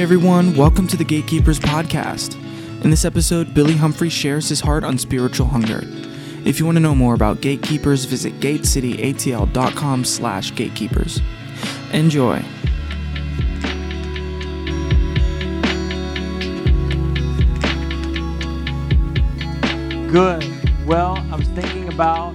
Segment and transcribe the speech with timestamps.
[0.00, 2.34] Hey everyone, welcome to the Gatekeepers podcast.
[2.82, 5.82] In this episode, Billy Humphrey shares his heart on spiritual hunger.
[6.42, 11.20] If you want to know more about Gatekeepers, visit gatecityatl.com slash gatekeepers.
[11.92, 12.42] Enjoy.
[20.10, 20.86] Good.
[20.86, 22.34] Well, I was thinking about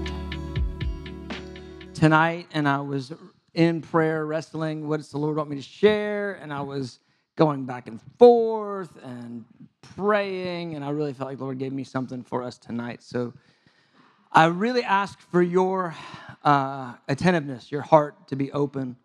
[1.96, 3.12] tonight and I was
[3.56, 7.00] in prayer wrestling what does the Lord want me to share and I was
[7.36, 9.46] going back and forth and
[9.96, 13.04] praying and I really felt like the Lord gave me something for us tonight.
[13.04, 13.34] So
[14.32, 15.96] I really ask for your
[16.44, 18.98] uh, attentiveness, your heart to be open,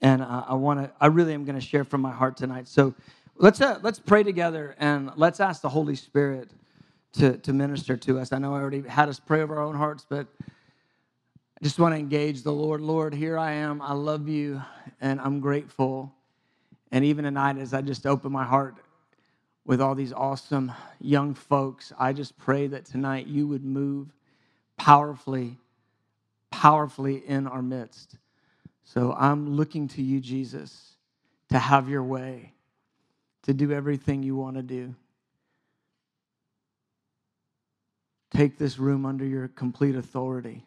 [0.00, 0.92] and uh, I want to.
[1.00, 2.68] I really am going to share from my heart tonight.
[2.68, 2.94] So
[3.36, 6.50] let's uh, let's pray together and let's ask the Holy Spirit
[7.14, 8.32] to, to minister to us.
[8.32, 10.26] I know I already had us pray over our own hearts, but
[11.60, 12.80] I just want to engage the Lord.
[12.80, 13.82] Lord, here I am.
[13.82, 14.62] I love you
[15.00, 16.14] and I'm grateful.
[16.92, 18.76] And even tonight, as I just open my heart
[19.64, 24.08] with all these awesome young folks, I just pray that tonight you would move
[24.76, 25.58] powerfully,
[26.50, 28.16] powerfully in our midst.
[28.82, 30.96] So I'm looking to you, Jesus,
[31.50, 32.52] to have your way,
[33.42, 34.94] to do everything you want to do.
[38.32, 40.64] Take this room under your complete authority.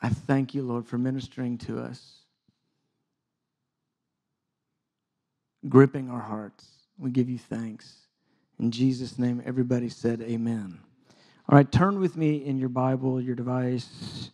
[0.00, 2.18] I thank you, Lord, for ministering to us,
[5.68, 6.66] gripping our hearts.
[6.98, 7.94] We give you thanks.
[8.58, 10.78] In Jesus' name, everybody said amen.
[11.48, 14.30] All right, turn with me in your Bible, your device.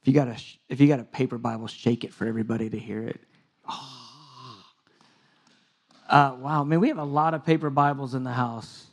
[0.00, 0.36] If you got a,
[0.68, 3.20] if you got a paper Bible, shake it for everybody to hear it.
[3.68, 4.62] Oh.
[6.08, 8.86] Uh, wow, man, we have a lot of paper Bibles in the house.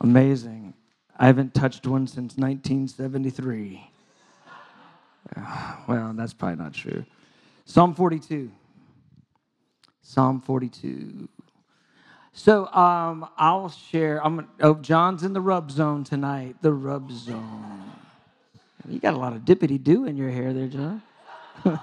[0.00, 0.74] Amazing.
[1.18, 3.90] I haven't touched one since 1973.
[5.36, 7.04] Uh, well, that's probably not true.
[7.64, 8.50] Psalm 42.
[10.02, 11.28] Psalm 42.
[12.32, 14.24] So um, I'll share.
[14.24, 16.56] I'm oh, John's in the rub zone tonight.
[16.62, 17.82] The rub zone.
[18.88, 21.02] You got a lot of dippity do in your hair there, John.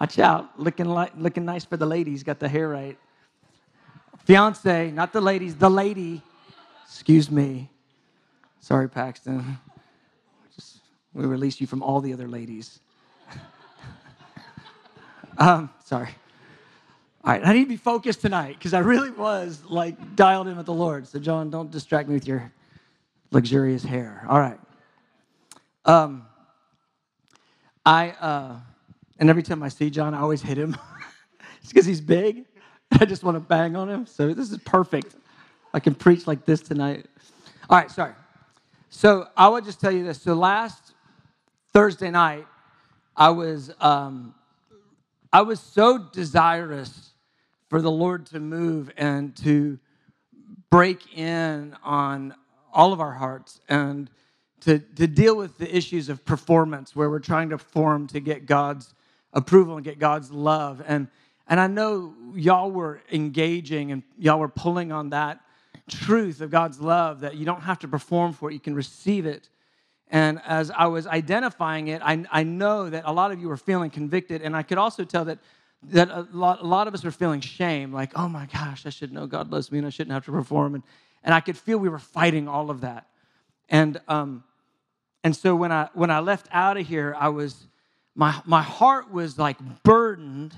[0.00, 2.22] Watch out, looking like looking nice for the ladies.
[2.22, 2.96] Got the hair right.
[4.24, 6.22] Fiance, not the ladies, the lady.
[6.84, 7.71] Excuse me.
[8.62, 9.58] Sorry, Paxton.
[10.54, 10.78] Just,
[11.12, 12.78] we release you from all the other ladies.
[15.38, 16.10] um, sorry.
[17.24, 20.56] All right, I need to be focused tonight because I really was like dialed in
[20.56, 21.08] with the Lord.
[21.08, 22.52] So, John, don't distract me with your
[23.32, 24.24] luxurious hair.
[24.28, 24.58] All right.
[25.84, 26.24] Um,
[27.84, 28.10] I.
[28.10, 28.56] Uh,
[29.18, 30.76] and every time I see John, I always hit him.
[31.60, 32.44] it's because he's big.
[32.92, 34.06] I just want to bang on him.
[34.06, 35.16] So this is perfect.
[35.74, 37.06] I can preach like this tonight.
[37.68, 38.12] All right, sorry.
[38.94, 40.20] So I would just tell you this.
[40.20, 40.92] So last
[41.72, 42.46] Thursday night,
[43.16, 44.34] I was um,
[45.32, 47.10] I was so desirous
[47.70, 49.78] for the Lord to move and to
[50.68, 52.34] break in on
[52.70, 54.10] all of our hearts and
[54.60, 58.44] to, to deal with the issues of performance where we're trying to form to get
[58.44, 58.92] God's
[59.32, 60.82] approval and get God's love.
[60.86, 61.08] And,
[61.48, 65.40] and I know y'all were engaging and y'all were pulling on that
[65.90, 69.26] truth of God's love that you don't have to perform for it, you can receive
[69.26, 69.48] it.
[70.08, 73.56] And as I was identifying it, I, I know that a lot of you were
[73.56, 74.42] feeling convicted.
[74.42, 75.38] And I could also tell that,
[75.84, 78.90] that a, lot, a lot of us were feeling shame like, oh my gosh, I
[78.90, 80.74] should know God loves me and I shouldn't have to perform.
[80.74, 80.84] And,
[81.24, 83.06] and I could feel we were fighting all of that.
[83.68, 84.44] And, um,
[85.24, 87.66] and so when I, when I left out of here, I was
[88.14, 90.54] my, my heart was like burdened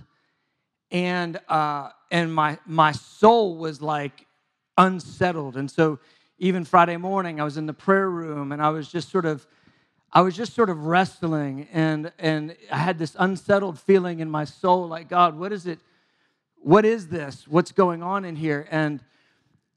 [0.94, 4.26] and uh, and my my soul was like
[4.76, 5.56] unsettled.
[5.56, 5.98] And so
[6.36, 9.46] even friday morning i was in the prayer room and i was just sort of
[10.12, 14.44] i was just sort of wrestling and and i had this unsettled feeling in my
[14.44, 15.78] soul like god what is it?
[16.56, 17.46] What is this?
[17.46, 18.66] What's going on in here?
[18.68, 18.98] And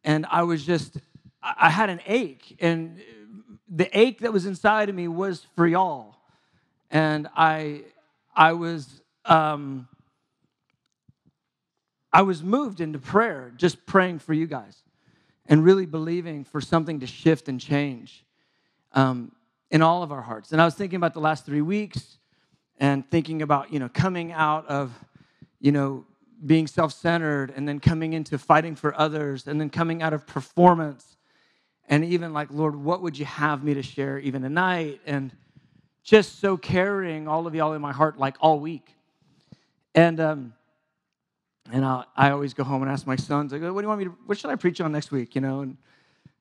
[0.03, 0.97] and i was just
[1.43, 2.99] i had an ache and
[3.69, 6.15] the ache that was inside of me was for y'all.
[6.89, 7.83] And I,
[8.35, 9.87] I was, um,
[12.13, 14.81] I was moved into prayer, just praying for you guys,
[15.47, 18.25] and really believing for something to shift and change
[18.93, 19.31] um,
[19.71, 20.51] in all of our hearts.
[20.51, 22.17] And I was thinking about the last three weeks,
[22.79, 24.93] and thinking about you know coming out of,
[25.59, 26.05] you know,
[26.45, 31.17] being self-centered, and then coming into fighting for others, and then coming out of performance,
[31.89, 35.31] and even like Lord, what would you have me to share even tonight, and
[36.03, 38.93] just so carrying all of y'all in my heart like all week.
[39.93, 40.53] And um,
[41.71, 43.99] and I, I always go home and ask my sons, go, what do you want
[43.99, 45.35] me to, what should I preach on next week?
[45.35, 45.77] You know, and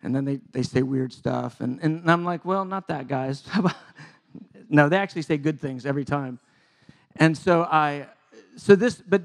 [0.02, 1.60] and then they, they say weird stuff.
[1.60, 3.42] And, and I'm like, well, not that, guys.
[4.68, 6.38] no, they actually say good things every time.
[7.16, 8.06] And so I,
[8.56, 9.22] so this, but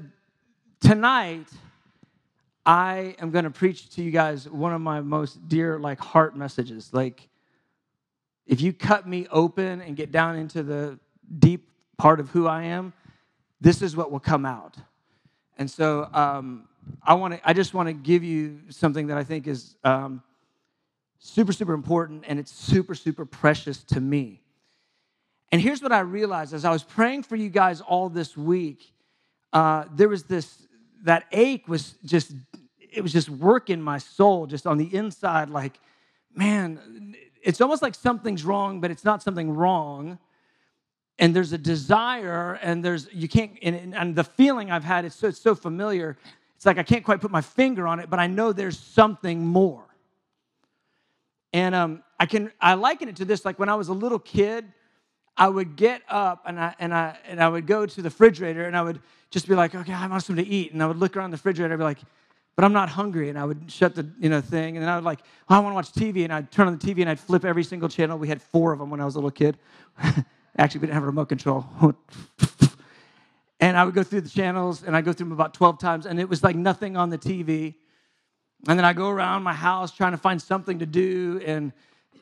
[0.80, 1.46] tonight,
[2.64, 6.36] I am going to preach to you guys one of my most dear, like, heart
[6.36, 6.92] messages.
[6.92, 7.28] Like,
[8.46, 10.98] if you cut me open and get down into the
[11.38, 12.92] deep part of who I am,
[13.60, 14.76] this is what will come out.
[15.58, 16.68] And so, um,
[17.02, 17.48] I want to.
[17.48, 20.22] I just want to give you something that I think is um,
[21.18, 24.40] super, super important, and it's super, super precious to me.
[25.52, 28.92] And here's what I realized as I was praying for you guys all this week.
[29.52, 30.66] Uh, there was this
[31.04, 32.32] that ache was just
[32.78, 35.78] it was just working my soul just on the inside like
[36.34, 40.18] man it's almost like something's wrong but it's not something wrong
[41.18, 45.16] and there's a desire and there's you can't and, and the feeling i've had it's
[45.16, 46.16] so, so familiar
[46.56, 49.44] it's like i can't quite put my finger on it but i know there's something
[49.46, 49.84] more
[51.52, 54.18] and um, i can i liken it to this like when i was a little
[54.18, 54.64] kid
[55.36, 58.66] i would get up and i and i and i would go to the refrigerator
[58.66, 59.00] and i would
[59.30, 61.36] just be like okay i want something to eat and i would look around the
[61.36, 61.98] refrigerator and be like
[62.54, 63.28] but I'm not hungry.
[63.28, 65.58] And I would shut the you know thing, and then I would like, oh, I
[65.60, 67.88] want to watch TV, and I'd turn on the TV and I'd flip every single
[67.88, 68.18] channel.
[68.18, 69.56] We had four of them when I was a little kid.
[70.58, 71.66] Actually, we didn't have a remote control.
[73.60, 76.06] and I would go through the channels, and I go through them about 12 times,
[76.06, 77.74] and it was like nothing on the TV.
[78.68, 81.72] And then I go around my house trying to find something to do, and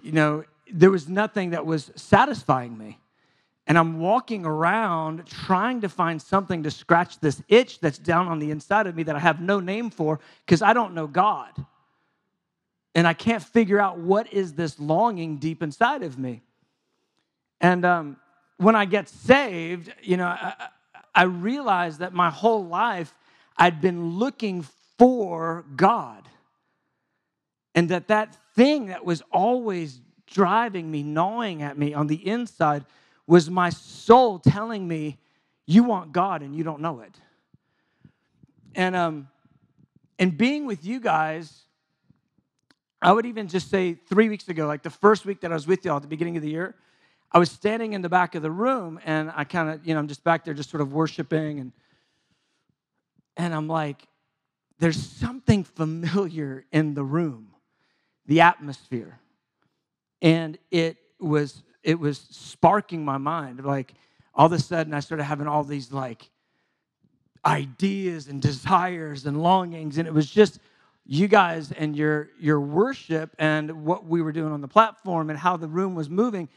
[0.02, 2.98] you know, there was nothing that was satisfying me
[3.70, 8.40] and I'm walking around trying to find something to scratch this itch that's down on
[8.40, 11.52] the inside of me that I have no name for because I don't know God.
[12.96, 16.42] And I can't figure out what is this longing deep inside of me.
[17.60, 18.16] And um,
[18.56, 20.68] when I get saved, you know, I,
[21.14, 23.14] I realized that my whole life
[23.56, 24.64] I'd been looking
[24.98, 26.26] for God.
[27.74, 32.84] And that that thing that was always driving me, gnawing at me on the inside,
[33.26, 35.18] was my soul telling me,
[35.66, 37.14] You want God and you don't know it.
[38.74, 39.28] And, um,
[40.18, 41.64] and being with you guys,
[43.02, 45.66] I would even just say three weeks ago, like the first week that I was
[45.66, 46.74] with y'all at the beginning of the year,
[47.32, 50.00] I was standing in the back of the room and I kind of, you know,
[50.00, 51.72] I'm just back there just sort of worshiping and
[53.36, 54.06] and I'm like,
[54.78, 57.54] there's something familiar in the room,
[58.26, 59.18] the atmosphere.
[60.20, 63.64] And it was it was sparking my mind.
[63.64, 63.94] Like
[64.34, 66.28] all of a sudden, I started having all these like
[67.44, 70.58] ideas and desires and longings, and it was just
[71.06, 75.38] you guys and your your worship and what we were doing on the platform and
[75.38, 76.48] how the room was moving.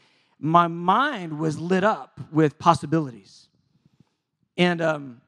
[0.44, 3.48] My mind was lit up with possibilities,
[4.56, 5.20] and um,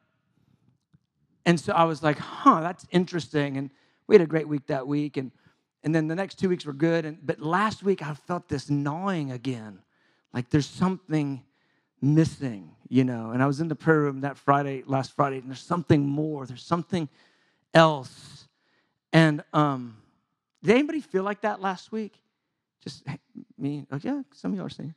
[1.47, 3.71] and so I was like, "Huh, that's interesting." And
[4.07, 5.31] we had a great week that week, and
[5.83, 7.05] and then the next two weeks were good.
[7.07, 9.81] And but last week I felt this gnawing again
[10.37, 11.43] like there's something
[12.03, 13.31] missing, you know.
[13.31, 16.45] And I was in the prayer room that Friday, last Friday, and there's something more.
[16.45, 17.09] There's something
[17.73, 18.47] else.
[19.15, 19.97] And um,
[20.63, 22.21] did anybody feel like that last week?
[22.85, 23.03] Just
[23.57, 23.87] me?
[23.91, 24.95] Oh, yeah, some of y'all are saying.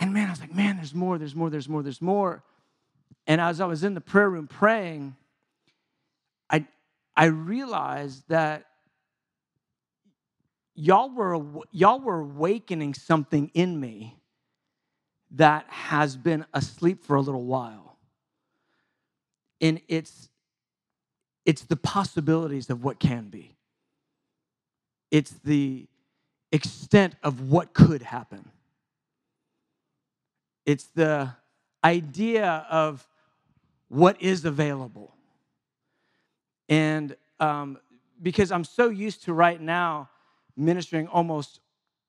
[0.00, 2.42] And man, I was like, man, there's more, there's more, there's more, there's more.
[3.26, 5.14] And as I was in the prayer room praying,
[6.48, 6.66] I,
[7.14, 8.66] I realized that
[10.74, 11.38] y'all were,
[11.70, 14.16] y'all were awakening something in me
[15.32, 17.98] that has been asleep for a little while.
[19.60, 20.30] And it's
[21.46, 23.56] it's the possibilities of what can be.
[25.10, 25.88] It's the
[26.52, 28.50] extent of what could happen.
[30.70, 31.34] It's the
[31.82, 33.04] idea of
[33.88, 35.12] what is available.
[36.68, 37.76] And um,
[38.22, 40.08] because I'm so used to right now
[40.56, 41.58] ministering almost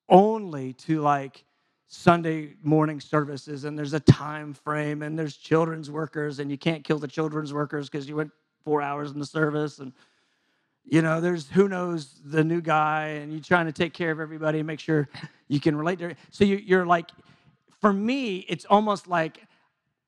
[0.10, 1.44] only to like
[1.88, 6.84] Sunday morning services and there's a time frame and there's children's workers and you can't
[6.84, 8.30] kill the children's workers because you went
[8.64, 9.92] four hours in the service and
[10.86, 14.20] you know there's who knows the new guy and you're trying to take care of
[14.20, 15.10] everybody and make sure
[15.48, 16.18] you can relate to it.
[16.30, 17.10] so you, are like
[17.82, 19.46] for me it's almost like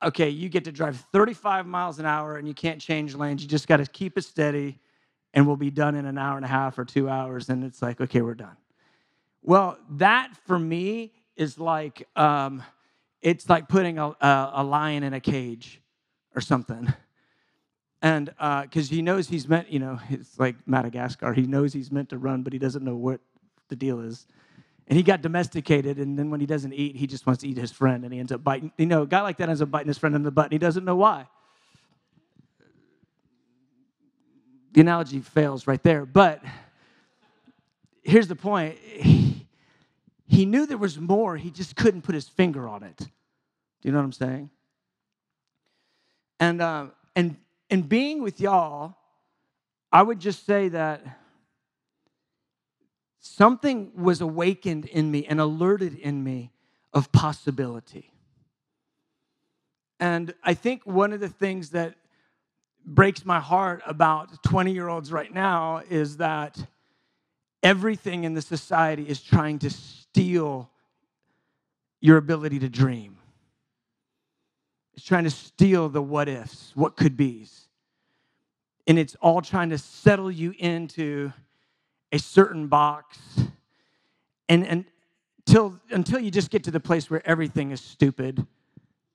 [0.02, 3.48] okay you get to drive 35 miles an hour and you can't change lanes you
[3.48, 4.78] just got to keep it steady
[5.34, 7.82] and we'll be done in an hour and a half or two hours and it's
[7.82, 8.56] like okay we're done
[9.42, 12.62] well that for me is like um,
[13.22, 15.80] it's like putting a, a, a, lion in a cage
[16.34, 16.92] or something.
[18.02, 21.32] And because uh, he knows he's meant, you know, it's like Madagascar.
[21.32, 23.20] He knows he's meant to run, but he doesn't know what
[23.68, 24.26] the deal is.
[24.86, 27.56] And he got domesticated, and then when he doesn't eat, he just wants to eat
[27.56, 28.70] his friend, and he ends up biting.
[28.76, 30.52] You know, a guy like that ends up biting his friend in the butt, and
[30.52, 31.26] he doesn't know why.
[34.72, 36.42] The analogy fails right there, but
[38.02, 38.76] here's the point
[40.26, 42.96] he knew there was more, he just couldn't put his finger on it.
[42.98, 43.06] Do
[43.82, 44.50] you know what I'm saying?
[46.40, 47.36] And uh, and
[47.70, 48.96] and being with y'all,
[49.92, 51.02] I would just say that
[53.24, 56.52] something was awakened in me and alerted in me
[56.92, 58.12] of possibility.
[59.98, 61.94] And I think one of the things that
[62.84, 66.58] breaks my heart about 20 year olds right now is that
[67.62, 70.68] everything in the society is trying to steal
[72.00, 73.16] your ability to dream.
[74.92, 77.68] It's trying to steal the what ifs, what could be's.
[78.86, 81.32] And it's all trying to settle you into
[82.14, 83.18] a certain box.
[84.48, 84.84] And, and
[85.46, 88.46] until, until you just get to the place where everything is stupid.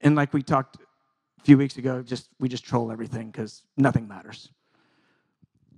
[0.01, 4.05] And like we talked a few weeks ago, just we just troll everything because nothing
[4.05, 4.49] matters.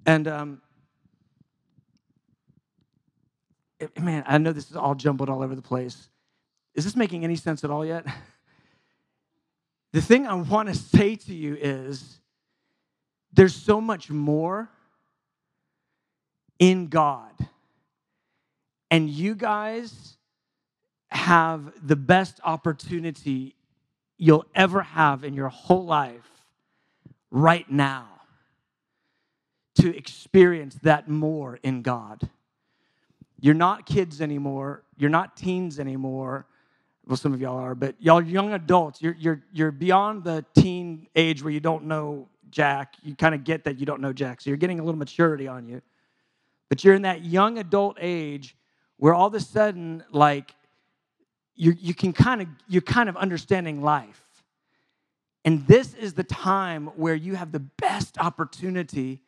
[0.07, 0.61] And um,
[3.79, 6.09] it, man, I know this is all jumbled all over the place.
[6.73, 8.05] Is this making any sense at all yet?
[9.93, 12.21] The thing I want to say to you is
[13.33, 14.71] there's so much more
[16.61, 17.31] in God.
[18.91, 20.15] And you guys
[21.09, 23.55] have the best opportunity
[24.17, 26.29] you'll ever have in your whole life
[27.31, 28.07] right now
[29.75, 32.29] to experience that more in God.
[33.39, 36.45] You're not kids anymore, you're not teens anymore.
[37.07, 41.07] Well, some of y'all are, but y'all young adults, you're, you're, you're beyond the teen
[41.15, 42.93] age where you don't know Jack.
[43.01, 44.41] You kind of get that you don't know Jack.
[44.41, 45.81] So you're getting a little maturity on you.
[46.71, 48.55] But you're in that young adult age
[48.95, 50.55] where all of a sudden, like,
[51.53, 54.23] you, you can kind of you're kind of understanding life.
[55.43, 59.21] And this is the time where you have the best opportunity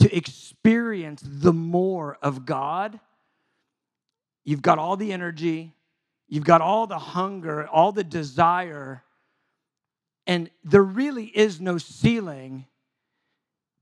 [0.00, 2.98] to experience the more of god.
[4.42, 5.72] You've got all the energy
[6.26, 9.04] you've got all the hunger all the desire
[10.26, 12.66] and there really is no ceiling.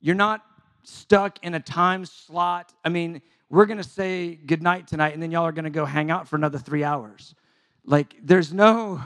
[0.00, 0.44] You're not
[0.82, 5.30] stuck in a time slot i mean we're going to say goodnight tonight and then
[5.30, 7.34] y'all are going to go hang out for another three hours
[7.84, 9.02] like, there's no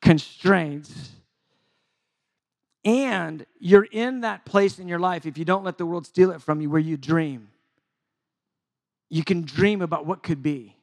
[0.00, 1.10] constraints.
[2.84, 6.30] And you're in that place in your life, if you don't let the world steal
[6.30, 7.48] it from you, where you dream.
[9.10, 10.76] You can dream about what could be,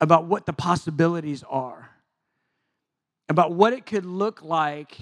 [0.00, 1.90] about what the possibilities are,
[3.28, 4.96] about what it could look like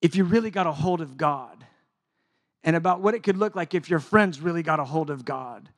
[0.00, 1.61] if you really got a hold of God,
[2.64, 5.24] and about what it could look like if your friends really got a hold of
[5.24, 5.68] God,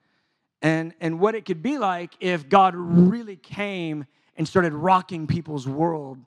[0.63, 5.69] and, and what it could be like if God really came and started rocking people's
[5.69, 6.19] world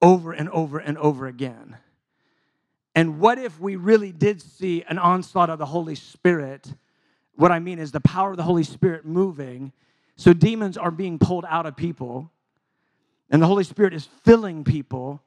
[0.00, 1.76] over and over and over again.
[2.94, 6.74] And what if we really did see an onslaught of the Holy Spirit?
[7.36, 9.72] What I mean is the power of the Holy Spirit moving.
[10.16, 12.30] So demons are being pulled out of people,
[13.30, 15.22] and the Holy Spirit is filling people.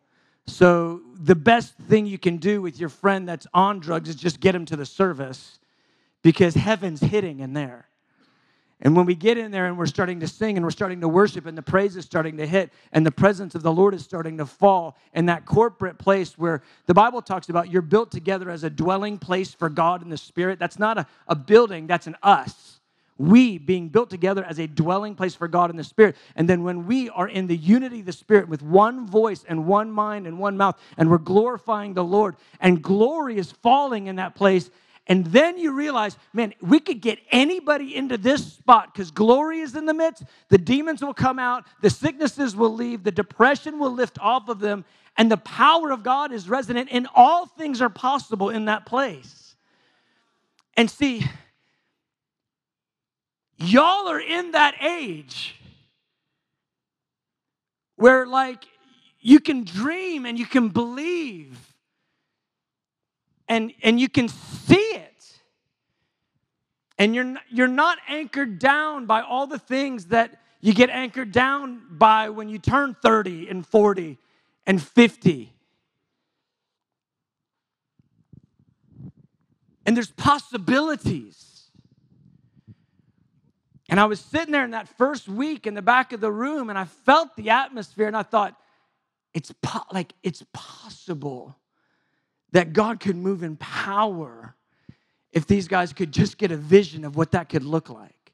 [0.47, 4.39] So the best thing you can do with your friend that's on drugs is just
[4.39, 5.59] get him to the service
[6.21, 7.87] because heaven's hitting in there.
[8.81, 11.07] And when we get in there and we're starting to sing and we're starting to
[11.07, 14.03] worship and the praise is starting to hit and the presence of the Lord is
[14.03, 18.49] starting to fall in that corporate place where the Bible talks about you're built together
[18.49, 20.59] as a dwelling place for God in the Spirit.
[20.59, 22.74] That's not a, a building, that's an us.
[23.17, 26.17] We being built together as a dwelling place for God in the Spirit.
[26.35, 29.65] And then when we are in the unity of the Spirit with one voice and
[29.65, 34.17] one mind and one mouth, and we're glorifying the Lord, and glory is falling in
[34.17, 34.69] that place,
[35.07, 39.75] and then you realize, man, we could get anybody into this spot because glory is
[39.75, 40.23] in the midst.
[40.49, 44.59] The demons will come out, the sicknesses will leave, the depression will lift off of
[44.59, 44.83] them,
[45.15, 49.55] and the power of God is resident, and all things are possible in that place.
[50.75, 51.25] And see,
[53.57, 55.55] y'all are in that age
[57.95, 58.65] where, like,
[59.19, 61.57] you can dream and you can believe
[63.47, 65.11] and, and you can see it.
[66.97, 71.81] And you're, you're not anchored down by all the things that you get anchored down
[71.91, 74.17] by when you turn 30 and 40
[74.65, 75.53] and 50.
[79.85, 81.54] And there's possibilities.
[83.95, 86.69] And I was sitting there in that first week in the back of the room
[86.69, 88.59] and I felt the atmosphere and I thought,
[89.33, 91.55] it's po- like it's possible
[92.51, 94.53] that God could move in power
[95.31, 98.33] if these guys could just get a vision of what that could look like.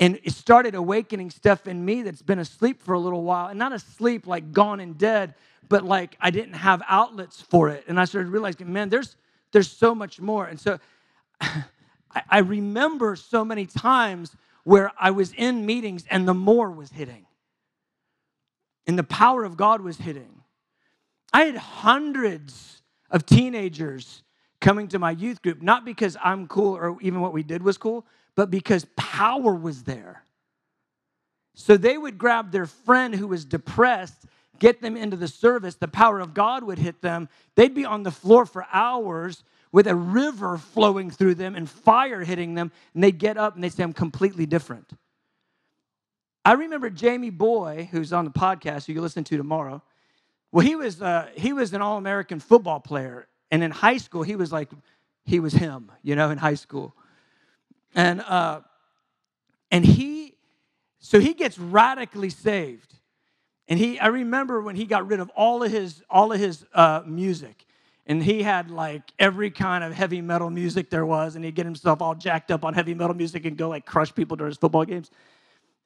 [0.00, 3.60] And it started awakening stuff in me that's been asleep for a little while, and
[3.60, 5.36] not asleep like gone and dead,
[5.68, 7.84] but like I didn't have outlets for it.
[7.86, 9.14] And I started realizing, man, there's
[9.52, 10.46] there's so much more.
[10.46, 10.80] And so
[12.30, 17.26] I, remember so many times where I was in meetings and the more was hitting.
[18.86, 20.42] and the power of God was hitting.
[21.32, 24.22] I had hundreds of teenagers
[24.60, 27.78] coming to my youth group, not because I'm cool or even what we did was
[27.78, 28.06] cool,
[28.36, 30.24] but because power was there.
[31.54, 34.26] So they would grab their friend who was depressed,
[34.58, 37.28] get them into the service, the power of God would hit them.
[37.56, 42.22] They'd be on the floor for hours with a river flowing through them and fire
[42.24, 44.90] hitting them, and they'd get up and they'd say, I'm completely different.
[46.44, 49.82] I remember Jamie Boy, who's on the podcast, who you listen to tomorrow.
[50.52, 53.26] Well, he was, uh, he was an All American football player.
[53.50, 54.70] And in high school, he was like,
[55.24, 56.94] he was him, you know, in high school.
[57.94, 58.60] And, uh,
[59.70, 60.34] and he,
[61.00, 62.94] so he gets radically saved.
[63.68, 66.64] And he, I remember when he got rid of all of his, all of his
[66.72, 67.65] uh, music.
[68.06, 71.36] And he had like every kind of heavy metal music there was.
[71.36, 74.14] And he'd get himself all jacked up on heavy metal music and go like crush
[74.14, 75.10] people during his football games.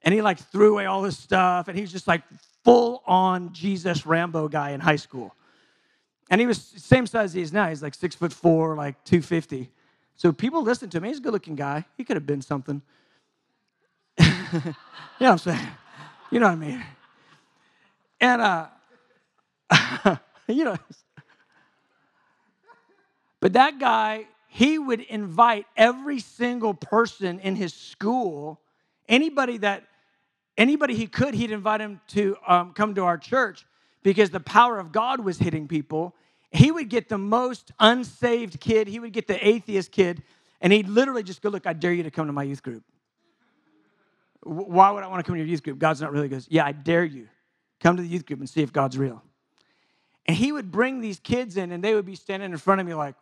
[0.03, 2.23] And he like threw away all his stuff and he was just like
[2.65, 5.35] full on jesus rambo guy in high school.
[6.31, 7.69] And he was same size as he is now.
[7.69, 9.71] He's like six foot four like 250
[10.21, 11.05] so people listen to him.
[11.05, 11.87] He's a good looking guy.
[11.97, 12.83] He could have been something.
[15.21, 15.69] You know what i'm saying?
[16.31, 16.85] You know what i mean?
[18.21, 18.67] And uh
[20.49, 20.77] you know
[23.40, 28.61] but that guy he would invite every single person in his school
[29.11, 29.85] anybody that
[30.56, 33.66] anybody he could, he'd invite him to um, come to our church
[34.02, 36.14] because the power of God was hitting people.
[36.52, 40.23] He would get the most unsaved kid, he would get the atheist kid,
[40.61, 42.82] and he'd literally just go, Look, I dare you to come to my youth group.
[44.42, 45.78] Why would I want to come to your youth group?
[45.78, 46.47] God's not really good.
[46.49, 47.28] Yeah, I dare you.
[47.80, 49.23] Come to the youth group and see if God's real.
[50.26, 52.86] And he would bring these kids in, and they would be standing in front of
[52.86, 53.15] me like,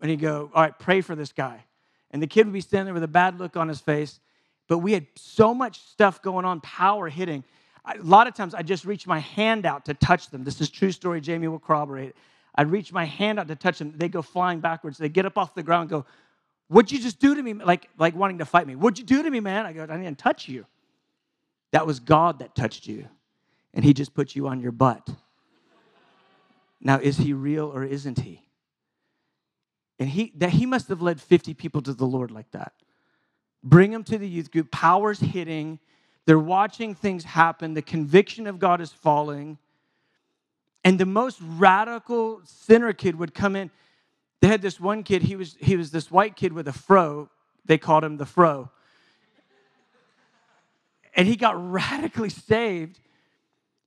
[0.00, 1.64] and he'd go, All right, pray for this guy.
[2.10, 4.20] And the kid would be standing there with a bad look on his face.
[4.66, 7.44] But we had so much stuff going on, power hitting.
[7.84, 10.44] A lot of times I just reach my hand out to touch them.
[10.44, 11.20] This is true story.
[11.20, 12.14] Jamie will corroborate.
[12.54, 13.94] I'd reach my hand out to touch them.
[13.96, 14.98] They go flying backwards.
[14.98, 16.06] They get up off the ground and go,
[16.68, 17.54] What'd you just do to me?
[17.54, 18.76] Like, like wanting to fight me.
[18.76, 19.64] What'd you do to me, man?
[19.64, 20.66] I go, I didn't touch you.
[21.70, 23.08] That was God that touched you.
[23.72, 25.08] And he just put you on your butt.
[26.80, 28.47] Now, is he real or isn't he?
[29.98, 32.72] And he that he must have led 50 people to the Lord like that.
[33.62, 34.70] Bring them to the youth group.
[34.70, 35.80] Power's hitting.
[36.26, 37.74] They're watching things happen.
[37.74, 39.58] The conviction of God is falling.
[40.84, 43.70] And the most radical sinner kid would come in.
[44.40, 47.28] They had this one kid, he was, he was this white kid with a fro.
[47.64, 48.70] They called him the fro.
[51.14, 53.00] And he got radically saved.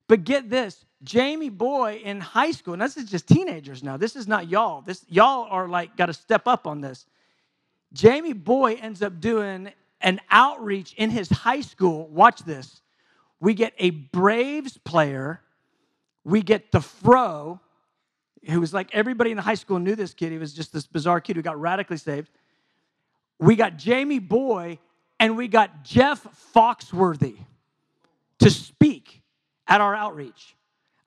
[0.07, 3.97] But get this Jamie Boy in high school, and this is just teenagers now.
[3.97, 4.81] This is not y'all.
[4.81, 7.05] This y'all are like got to step up on this.
[7.93, 12.07] Jamie Boy ends up doing an outreach in his high school.
[12.07, 12.81] Watch this.
[13.39, 15.41] We get a Braves player,
[16.23, 17.59] we get the Fro,
[18.47, 20.31] who was like everybody in the high school knew this kid.
[20.31, 22.29] He was just this bizarre kid who got radically saved.
[23.39, 24.77] We got Jamie Boy,
[25.19, 27.37] and we got Jeff Foxworthy
[28.39, 29.21] to speak
[29.67, 30.55] at our outreach.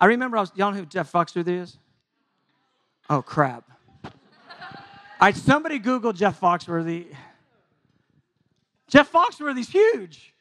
[0.04, 1.78] I remember I was, y'all know who Jeff Foxworthy is?
[3.08, 3.64] Oh, crap.
[5.18, 7.06] I somebody Google Jeff Foxworthy.
[8.86, 10.34] Jeff Foxworthy's huge.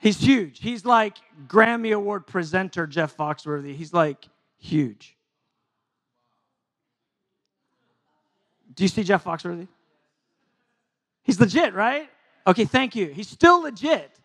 [0.00, 0.58] He's huge.
[0.58, 3.76] He's like Grammy Award presenter Jeff Foxworthy.
[3.76, 5.16] He's like huge.
[8.74, 9.68] Do you see Jeff Foxworthy?
[11.22, 12.10] He's legit, right?
[12.44, 13.06] Okay, thank you.
[13.06, 14.18] He's still legit.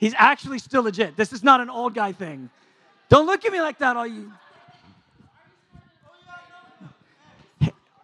[0.00, 1.16] He's actually still legit.
[1.16, 2.50] This is not an old guy thing.
[3.08, 4.32] Don't look at me like that, all you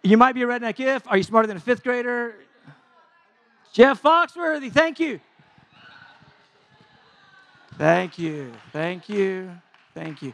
[0.07, 1.09] You might be a redneck if.
[1.09, 2.37] Are you smarter than a fifth grader?
[3.73, 5.19] Jeff Foxworthy, thank you.
[7.77, 8.53] Thank you.
[8.73, 9.51] Thank you.
[9.95, 10.33] Thank you.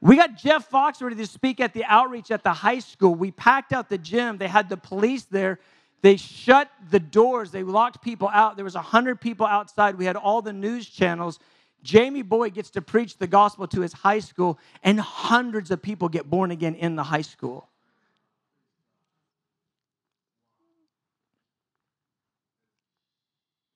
[0.00, 3.14] We got Jeff Foxworthy to speak at the outreach at the high school.
[3.14, 4.36] We packed out the gym.
[4.36, 5.60] They had the police there.
[6.02, 7.50] They shut the doors.
[7.50, 8.56] They locked people out.
[8.56, 9.96] There was 100 people outside.
[9.98, 11.38] We had all the news channels.
[11.82, 16.08] Jamie Boy gets to preach the gospel to his high school, and hundreds of people
[16.08, 17.68] get born again in the high school.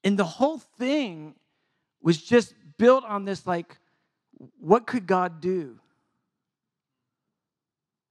[0.02, 1.34] And the whole thing
[2.02, 3.78] was just built on this like,
[4.60, 5.78] what could God do?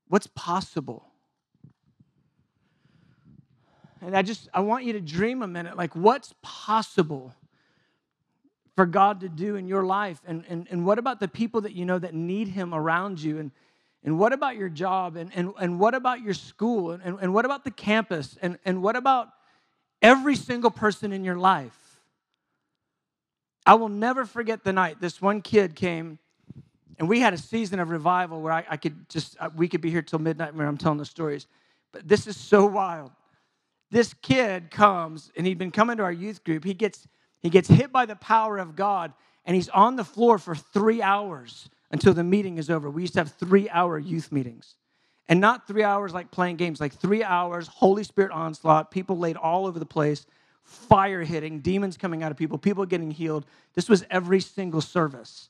[0.08, 1.13] What's possible?
[4.06, 7.34] And I just, I want you to dream a minute like, what's possible
[8.76, 10.22] for God to do in your life?
[10.26, 13.40] And, and, and what about the people that you know that need Him around you?
[13.40, 13.52] And,
[14.04, 15.16] and what about your job?
[15.16, 16.92] And, and, and what about your school?
[16.92, 18.38] And, and, and what about the campus?
[18.42, 19.30] And, and what about
[20.02, 21.78] every single person in your life?
[23.66, 26.20] I will never forget the night this one kid came,
[27.00, 29.80] and we had a season of revival where I, I could just, uh, we could
[29.80, 31.48] be here till midnight when I'm telling the stories.
[31.94, 33.12] But this is so wild.
[33.94, 36.64] This kid comes, and he'd been coming to our youth group.
[36.64, 37.08] He gets,
[37.44, 39.14] he gets hit by the power of God,
[39.46, 42.90] and he's on the floor for three hours until the meeting is over.
[42.90, 44.78] We used to have three hour youth meetings.
[45.30, 49.38] And not three hours like playing games, like three hours, Holy Spirit onslaught, people laid
[49.38, 50.26] all over the place,
[50.64, 53.46] fire hitting, demons coming out of people, people getting healed.
[53.76, 55.50] This was every single service.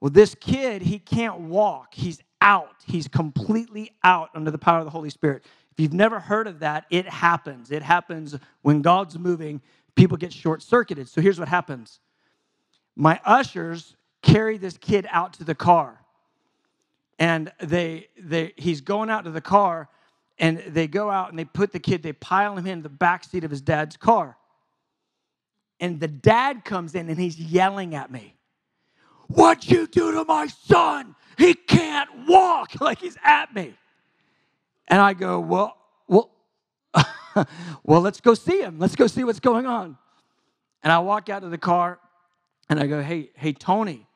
[0.00, 1.94] Well, this kid, he can't walk.
[1.94, 2.76] He's out.
[2.86, 5.44] He's completely out under the power of the Holy Spirit.
[5.76, 7.70] If you've never heard of that, it happens.
[7.70, 9.60] It happens when God's moving,
[9.94, 11.06] people get short circuited.
[11.06, 12.00] So here's what happens.
[12.96, 16.00] My ushers carry this kid out to the car
[17.18, 19.90] and they they he's going out to the car
[20.38, 23.24] and they go out and they put the kid they pile him in the back
[23.24, 24.38] seat of his dad's car.
[25.78, 28.34] And the dad comes in and he's yelling at me.
[29.28, 31.14] What'd you do to my son?
[31.36, 32.70] He can't walk.
[32.80, 33.74] Like he's at me
[34.88, 35.76] and i go well
[36.08, 36.30] well
[37.84, 38.78] well let's go see him.
[38.78, 39.96] Let's go see what's going on.
[40.82, 41.98] And i walk out to the car
[42.68, 44.06] and i go hey hey tony.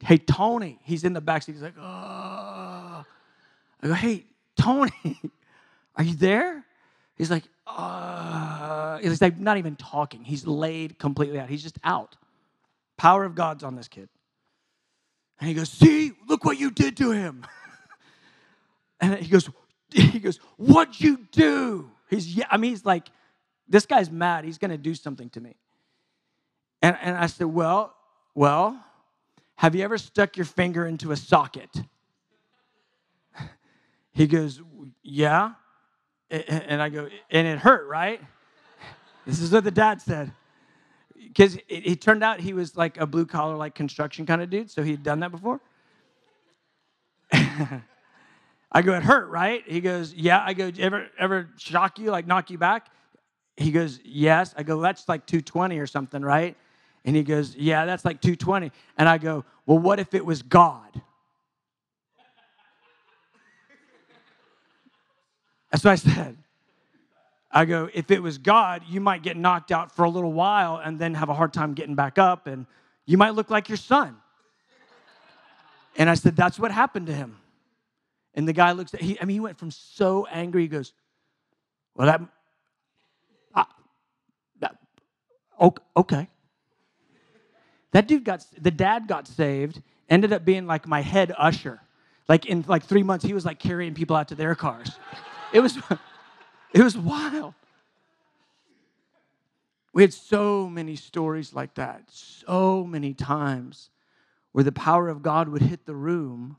[0.00, 0.78] Hey tony.
[0.84, 1.52] He's in the back seat.
[1.52, 3.04] He's like oh
[3.82, 4.24] i go hey
[4.56, 4.92] tony
[5.96, 6.64] are you there?
[7.16, 10.24] He's like uh he's like not even talking.
[10.24, 11.48] He's laid completely out.
[11.48, 12.16] He's just out.
[12.96, 14.08] Power of god's on this kid.
[15.40, 17.46] And he goes see look what you did to him.
[19.00, 19.48] And he goes
[20.12, 23.08] he goes what'd you do he's i mean he's like
[23.68, 25.56] this guy's mad he's gonna do something to me
[26.82, 27.94] and, and i said well
[28.34, 28.78] well
[29.58, 31.70] have you ever stuck your finger into a socket?
[34.12, 34.60] He goes,
[35.02, 35.52] Yeah.
[36.30, 38.20] And I go, And it hurt, right?
[39.26, 40.32] This is what the dad said.
[41.14, 44.48] Because it, it, turned out he was like a blue collar, like construction kind of
[44.48, 45.60] dude, so he'd done that before.
[48.70, 49.62] I go, It hurt, right?
[49.66, 50.42] He goes, Yeah.
[50.44, 52.88] I go, Ever, ever shock you, like knock you back?
[53.56, 54.54] He goes, Yes.
[54.56, 56.56] I go, That's like 220 or something, right?
[57.04, 58.70] And he goes, Yeah, that's like 220.
[58.96, 61.00] And I go, Well, what if it was God?
[65.70, 66.36] That's what I said.
[67.50, 70.76] I go, If it was God, you might get knocked out for a little while
[70.76, 72.66] and then have a hard time getting back up, and
[73.06, 74.16] you might look like your son.
[75.96, 77.38] And I said, That's what happened to him.
[78.34, 80.92] And the guy looks at he, I mean, he went from so angry, he goes,
[81.94, 82.20] Well, that,
[83.54, 83.64] I,
[84.60, 84.76] that
[85.96, 86.28] okay.
[87.92, 91.80] That dude got, the dad got saved, ended up being like my head usher.
[92.28, 94.90] Like in like three months, he was like carrying people out to their cars.
[95.52, 95.78] It was,
[96.74, 97.54] it was wild.
[99.94, 103.90] We had so many stories like that, so many times
[104.52, 106.56] where the power of God would hit the room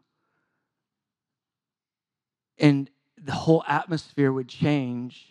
[2.60, 5.28] and the whole atmosphere would change.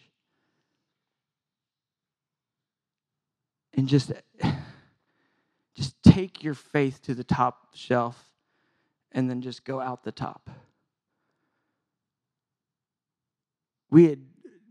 [3.75, 4.13] And just
[5.75, 8.25] just take your faith to the top shelf
[9.13, 10.51] and then just go out the top.
[13.91, 14.21] We had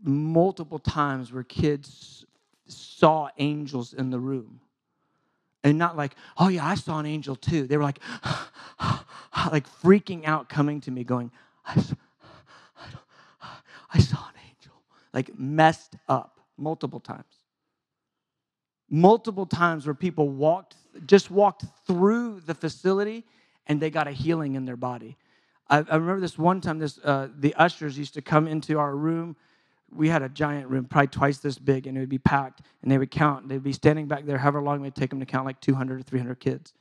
[0.02, 2.24] multiple times where kids
[2.66, 4.60] saw angels in the room.
[5.64, 7.66] And not like, oh yeah, I saw an angel too.
[7.66, 7.98] They were like,
[9.50, 11.32] like freaking out, coming to me, going,
[13.92, 14.74] I saw, an angel.
[15.12, 17.24] Like messed up multiple times.
[18.90, 23.24] Multiple times where people walked just walked through the facility
[23.66, 25.16] and they got a healing in their body.
[25.68, 28.96] I, I remember this one time this uh, the ushers used to come into our
[28.96, 29.36] room.
[29.94, 32.90] We had a giant room probably twice this big and it would be packed and
[32.90, 33.48] they would count.
[33.48, 36.00] They'd be standing back there however long it would take them to count like 200
[36.00, 36.72] or 300 kids.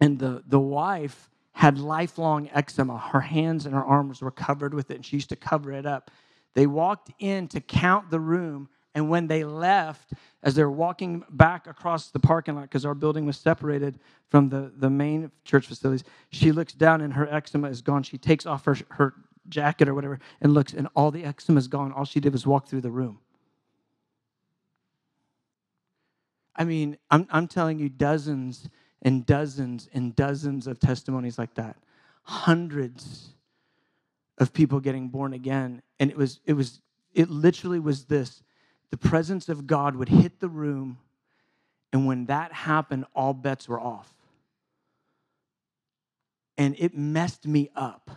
[0.00, 4.90] And the, the wife had lifelong eczema her hands and her arms were covered with
[4.90, 6.10] it and she used to cover it up
[6.54, 11.66] they walked in to count the room and when they left, as they're walking back
[11.66, 16.04] across the parking lot, because our building was separated from the, the main church facilities,
[16.30, 18.02] she looks down and her eczema is gone.
[18.02, 19.14] She takes off her, her
[19.48, 21.92] jacket or whatever and looks, and all the eczema is gone.
[21.92, 23.20] All she did was walk through the room.
[26.56, 28.68] I mean, I'm, I'm telling you, dozens
[29.02, 31.76] and dozens and dozens of testimonies like that.
[32.22, 33.30] Hundreds
[34.38, 35.82] of people getting born again.
[35.98, 36.80] And it was, it was,
[37.12, 38.42] it literally was this
[38.90, 40.98] the presence of God would hit the room.
[41.92, 44.12] And when that happened, all bets were off.
[46.58, 48.10] And it messed me up.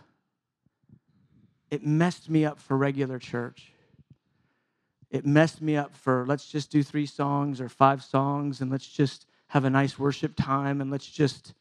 [1.70, 3.72] It messed me up for regular church.
[5.10, 8.86] It messed me up for let's just do three songs or five songs and let's
[8.86, 11.54] just have a nice worship time and let's just,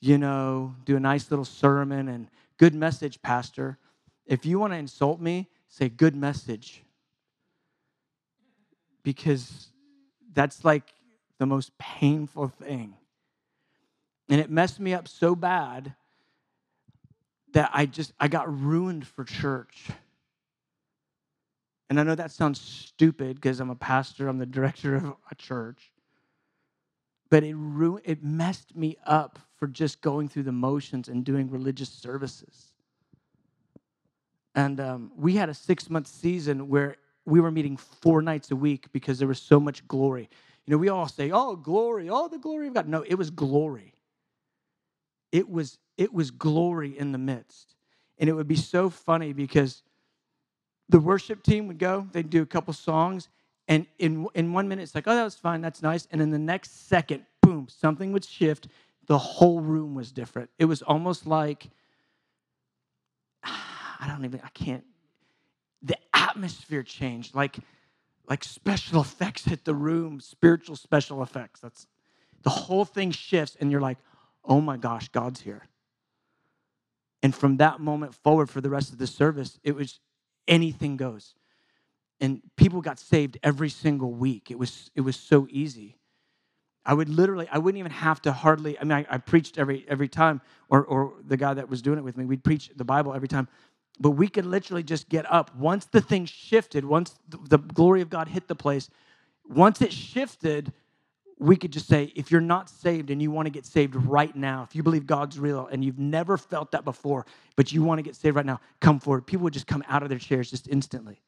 [0.00, 3.78] you know, do a nice little sermon and good message, Pastor.
[4.26, 6.82] If you want to insult me, say good message.
[9.02, 9.68] Because
[10.34, 10.84] that's like
[11.38, 12.94] the most painful thing.
[14.28, 15.94] And it messed me up so bad
[17.52, 19.88] that I just I got ruined for church.
[21.88, 25.34] And I know that sounds stupid because I'm a pastor, I'm the director of a
[25.34, 25.90] church.
[27.30, 31.50] But it ruined it messed me up for just going through the motions and doing
[31.50, 32.72] religious services.
[34.54, 38.56] And um, we had a six month season where we were meeting four nights a
[38.56, 40.28] week because there was so much glory.
[40.66, 42.88] You know, we all say, oh, glory, oh, the glory of God.
[42.88, 43.94] No, it was glory.
[45.32, 47.76] It was, it was glory in the midst.
[48.18, 49.82] And it would be so funny because
[50.88, 53.28] the worship team would go, they'd do a couple songs,
[53.68, 56.08] and in, in one minute, it's like, oh, that was fine, that's nice.
[56.10, 58.68] And in the next second, boom, something would shift.
[59.06, 60.48] The whole room was different.
[60.58, 61.68] It was almost like,
[63.44, 64.84] I don't even, I can't,
[65.82, 67.34] the atmosphere changed.
[67.34, 67.58] Like,
[68.28, 71.60] like special effects hit the room, spiritual special effects.
[71.60, 71.86] That's
[72.42, 73.98] the whole thing shifts, and you're like,
[74.44, 75.62] oh my gosh, God's here.
[77.22, 80.00] And from that moment forward for the rest of the service, it was
[80.46, 81.34] anything goes.
[82.20, 84.50] And people got saved every single week.
[84.50, 85.96] It was, it was so easy.
[86.84, 89.84] I would literally, I wouldn't even have to hardly, I mean, I, I preached every,
[89.88, 92.84] every time, or, or the guy that was doing it with me, we'd preach the
[92.84, 93.46] Bible every time.
[94.00, 95.54] But we could literally just get up.
[95.56, 98.88] Once the thing shifted, once the, the glory of God hit the place,
[99.48, 100.72] once it shifted,
[101.38, 104.34] we could just say, if you're not saved and you want to get saved right
[104.34, 107.98] now, if you believe God's real and you've never felt that before, but you want
[107.98, 109.26] to get saved right now, come forward.
[109.26, 111.20] People would just come out of their chairs just instantly.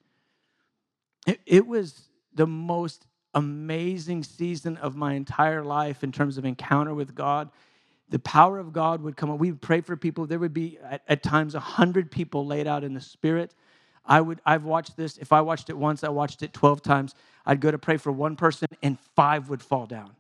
[1.26, 6.94] It, it was the most amazing season of my entire life in terms of encounter
[6.94, 7.50] with God
[8.10, 9.36] the power of God would come.
[9.38, 10.26] We would pray for people.
[10.26, 13.54] There would be at, at times a hundred people laid out in the spirit.
[14.04, 15.16] I would I've watched this.
[15.16, 17.14] If I watched it once, I watched it 12 times.
[17.46, 20.10] I'd go to pray for one person and five would fall down.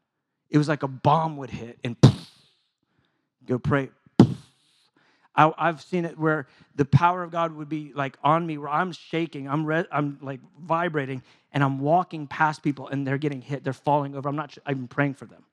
[0.48, 1.96] It was like a bomb would hit and
[3.44, 3.90] go pray.
[5.34, 8.68] I, have seen it where the power of God would be like on me, where
[8.68, 13.40] I'm shaking, I'm re- I'm like vibrating, and I'm walking past people and they're getting
[13.40, 14.28] hit, they're falling over.
[14.28, 15.44] I'm not even praying for them.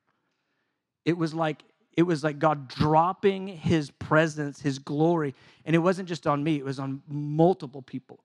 [1.04, 1.62] It was like
[1.96, 5.34] it was like God dropping his presence, his glory.
[5.64, 8.20] And it wasn't just on me, it was on multiple people.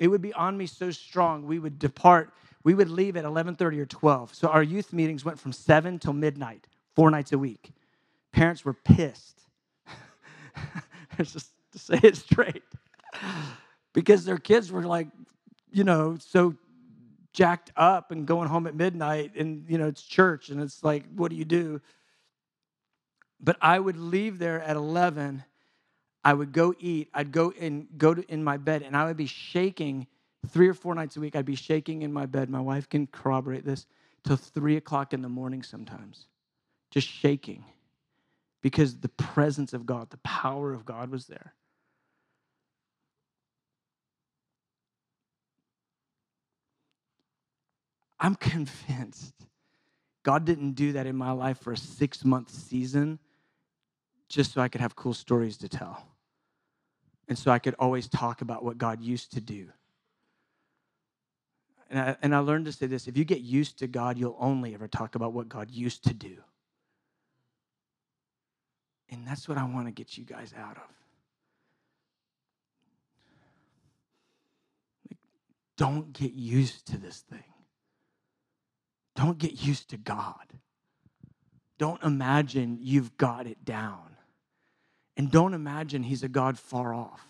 [0.00, 2.32] It would be on me so strong, we would depart.
[2.64, 4.34] We would leave at 11:30 or 12.
[4.34, 7.70] So our youth meetings went from 7 till midnight, four nights a week.
[8.32, 9.45] Parents were pissed.
[11.18, 12.62] just to say it straight.
[13.92, 15.08] because their kids were like,
[15.70, 16.54] you know, so
[17.32, 21.04] jacked up and going home at midnight and you know it's church and it's like
[21.14, 21.78] what do you do
[23.40, 25.44] but I would leave there at 11.
[26.24, 27.08] I would go eat.
[27.14, 30.06] I'd go and go to, in my bed, and I would be shaking
[30.48, 31.36] three or four nights a week.
[31.36, 32.50] I'd be shaking in my bed.
[32.50, 33.86] My wife can corroborate this
[34.24, 36.26] till three o'clock in the morning sometimes,
[36.90, 37.64] just shaking
[38.62, 41.54] because the presence of God, the power of God was there.
[48.18, 49.34] I'm convinced
[50.22, 53.20] God didn't do that in my life for a six month season
[54.28, 56.04] just so I could have cool stories to tell.
[57.28, 59.68] And so I could always talk about what God used to do.
[61.88, 64.36] And I, and I learned to say this if you get used to God, you'll
[64.40, 66.38] only ever talk about what God used to do.
[69.10, 70.82] And that's what I want to get you guys out of.
[75.08, 75.18] Like,
[75.76, 77.44] don't get used to this thing.
[79.14, 80.52] Don't get used to God.
[81.78, 84.16] Don't imagine you've got it down.
[85.16, 87.26] And don't imagine he's a God far off.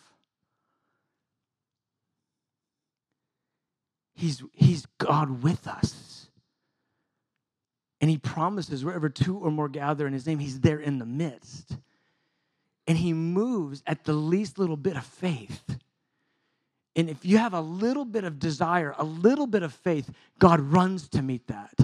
[4.15, 6.06] He's, he's God with us.
[8.07, 11.05] And he promises wherever two or more gather in his name, he's there in the
[11.05, 11.77] midst.
[12.87, 15.77] And he moves at the least little bit of faith.
[16.95, 20.61] And if you have a little bit of desire, a little bit of faith, God
[20.61, 21.75] runs to meet that.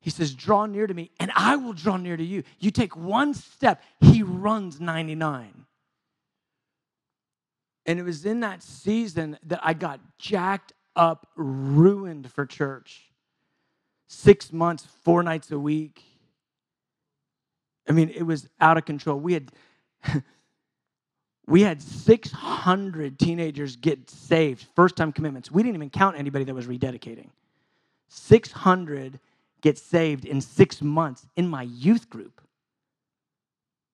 [0.00, 2.42] He says, Draw near to me, and I will draw near to you.
[2.58, 5.64] You take one step, he runs 99.
[7.86, 13.13] And it was in that season that I got jacked up, ruined for church.
[14.08, 16.02] Six months, four nights a week.
[17.88, 19.18] I mean, it was out of control.
[19.18, 19.52] We had
[21.46, 25.50] we had 600 teenagers get saved, first time commitments.
[25.50, 27.28] We didn't even count anybody that was rededicating.
[28.08, 29.18] 600
[29.60, 32.40] get saved in six months in my youth group.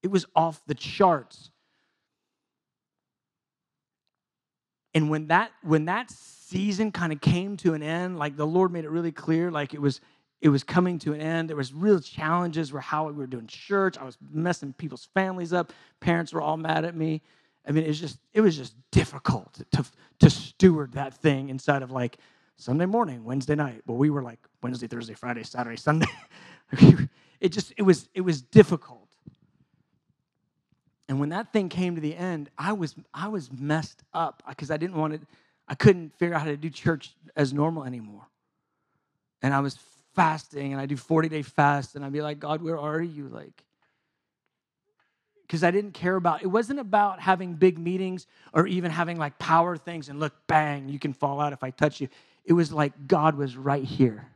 [0.02, 1.49] It was off the charts.
[4.94, 8.72] And when that when that season kind of came to an end, like the Lord
[8.72, 10.00] made it really clear, like it was
[10.40, 11.48] it was coming to an end.
[11.48, 13.98] There was real challenges where how we were doing church.
[13.98, 15.72] I was messing people's families up.
[16.00, 17.22] Parents were all mad at me.
[17.66, 19.84] I mean, it was just it was just difficult to
[20.20, 22.18] to steward that thing inside of like
[22.56, 23.82] Sunday morning, Wednesday night.
[23.86, 26.08] Well, we were like Wednesday, Thursday, Friday, Saturday, Sunday.
[27.40, 28.99] it just it was it was difficult.
[31.10, 34.70] And when that thing came to the end, I was I was messed up because
[34.70, 35.26] I didn't want to
[35.66, 38.28] I couldn't figure out how to do church as normal anymore.
[39.42, 39.76] And I was
[40.14, 43.26] fasting and I do 40 day fast and I'd be like, God, where are you?
[43.26, 43.64] Like,
[45.42, 49.36] because I didn't care about it wasn't about having big meetings or even having like
[49.36, 52.08] power things and look, bang, you can fall out if I touch you.
[52.44, 54.28] It was like God was right here.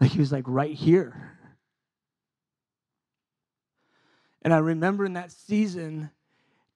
[0.00, 1.31] Like he was like right here.
[4.42, 6.10] And I remember in that season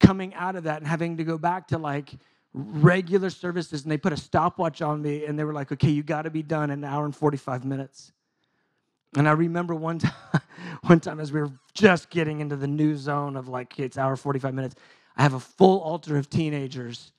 [0.00, 2.14] coming out of that and having to go back to like
[2.52, 6.02] regular services and they put a stopwatch on me and they were like, okay, you
[6.02, 8.12] got to be done in an hour and 45 minutes.
[9.16, 10.42] And I remember one time,
[10.82, 14.16] one time as we were just getting into the new zone of like it's hour
[14.16, 14.74] 45 minutes,
[15.16, 17.12] I have a full altar of teenagers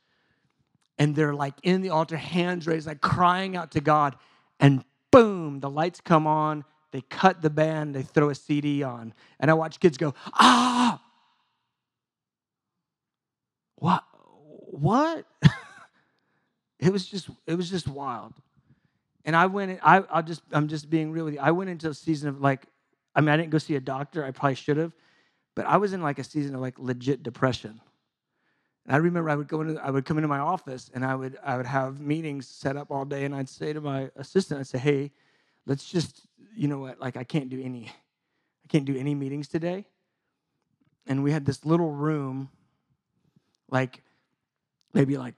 [0.98, 4.16] and they're like in the altar, hands raised, like crying out to God.
[4.60, 9.14] And boom, the lights come on, they cut the band, they throw a CD on.
[9.40, 11.02] And I watch kids go, ah!
[13.76, 14.04] What?
[14.72, 15.26] What?
[16.80, 18.34] it was just, it was just wild.
[19.26, 21.40] And I went, I, I just, I'm just being real with you.
[21.42, 22.66] I went into a season of like,
[23.14, 24.24] I mean, I didn't go see a doctor.
[24.24, 24.94] I probably should have,
[25.56, 27.82] but I was in like a season of like legit depression.
[28.86, 31.14] And I remember I would go into, I would come into my office and I
[31.14, 34.62] would, I would have meetings set up all day, and I'd say to my assistant,
[34.62, 35.12] I'd say, "Hey,
[35.66, 36.22] let's just,
[36.58, 37.00] you know what?
[37.00, 39.86] Like, I can't do any, I can't do any meetings today."
[41.06, 42.50] And we had this little room,
[43.70, 44.04] like
[44.94, 45.36] maybe like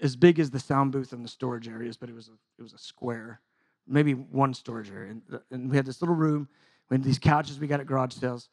[0.00, 2.62] as big as the sound booth and the storage areas, but it was a, it
[2.62, 3.40] was a square,
[3.86, 5.10] maybe one storage area.
[5.10, 6.48] And, uh, and we had this little room.
[6.88, 8.48] We had these couches we got at garage sales.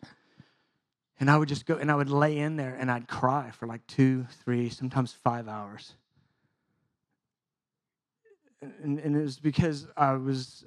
[1.19, 3.67] And I would just go and I would lay in there and I'd cry for
[3.67, 5.93] like two, three, sometimes five hours.
[8.82, 10.65] And, and it was because I was,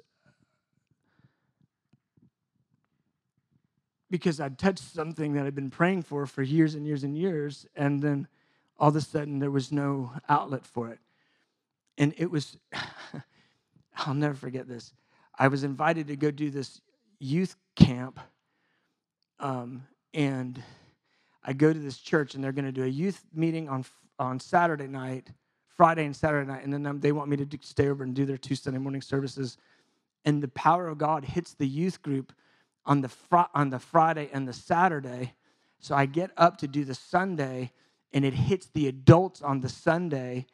[4.09, 7.65] because I'd touched something that I'd been praying for for years and years and years.
[7.75, 8.27] And then
[8.77, 10.99] all of a sudden there was no outlet for it.
[11.97, 12.57] And it was,
[13.97, 14.93] I'll never forget this.
[15.37, 16.81] I was invited to go do this
[17.19, 18.19] youth camp.
[19.39, 20.61] Um, and
[21.43, 23.85] I go to this church, and they're going to do a youth meeting on,
[24.19, 25.29] on Saturday night,
[25.75, 26.63] Friday and Saturday night.
[26.63, 29.01] And then they want me to do, stay over and do their two Sunday morning
[29.01, 29.57] services.
[30.25, 32.33] And the power of God hits the youth group
[32.87, 35.33] on the, fr- on the Friday and the Saturday.
[35.79, 37.71] So I get up to do the Sunday
[38.13, 40.47] and it hits the adults on the Sunday,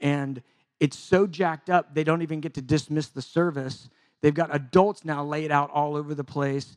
[0.00, 0.42] and
[0.80, 3.88] it's so jacked up they don't even get to dismiss the service.
[4.20, 6.76] They've got adults now laid out all over the place.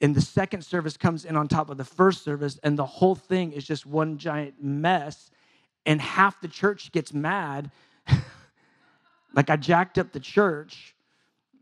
[0.00, 3.14] And the second service comes in on top of the first service, and the whole
[3.14, 5.30] thing is just one giant mess.
[5.86, 7.70] And half the church gets mad.
[9.34, 10.93] like I jacked up the church,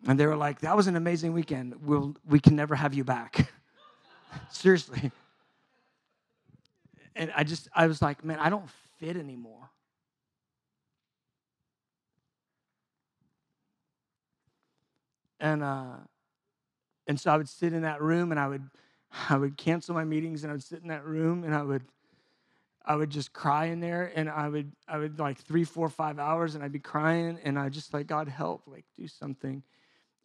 [0.06, 1.74] and they were like, That was an amazing weekend.
[1.82, 3.52] We'll, we can never have you back.
[4.50, 5.12] Seriously
[7.14, 9.70] and I just, I was like, man, I don't fit anymore.
[15.40, 15.96] And, uh,
[17.06, 18.68] and so I would sit in that room and I would,
[19.28, 21.82] I would cancel my meetings and I would sit in that room and I would,
[22.84, 26.18] I would just cry in there and I would, I would like three, four, five
[26.18, 29.62] hours and I'd be crying and I just like, God help, like do something.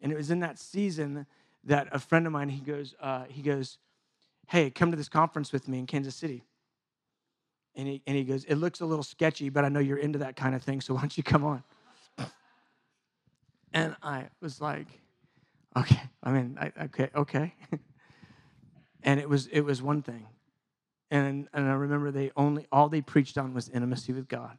[0.00, 1.26] And it was in that season
[1.64, 3.78] that a friend of mine, he goes, uh, he goes,
[4.48, 6.44] hey, come to this conference with me in Kansas City.
[7.74, 10.18] And he, and he goes, It looks a little sketchy, but I know you're into
[10.18, 11.62] that kind of thing, so why don't you come on?
[13.72, 14.88] And I was like,
[15.76, 17.54] Okay, I mean, I, okay, okay.
[19.02, 20.26] and it was it was one thing.
[21.10, 24.58] And and I remember they only all they preached on was intimacy with God.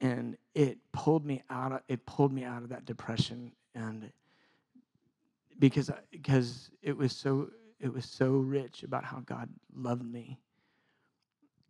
[0.00, 4.10] And it pulled me out of it pulled me out of that depression and
[5.58, 7.50] because because it was so
[7.80, 10.38] it was so rich about how God loved me.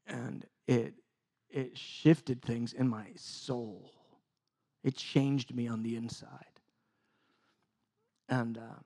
[0.07, 0.95] And it
[1.51, 3.93] it shifted things in my soul.
[4.83, 6.61] It changed me on the inside,
[8.29, 8.81] and uh,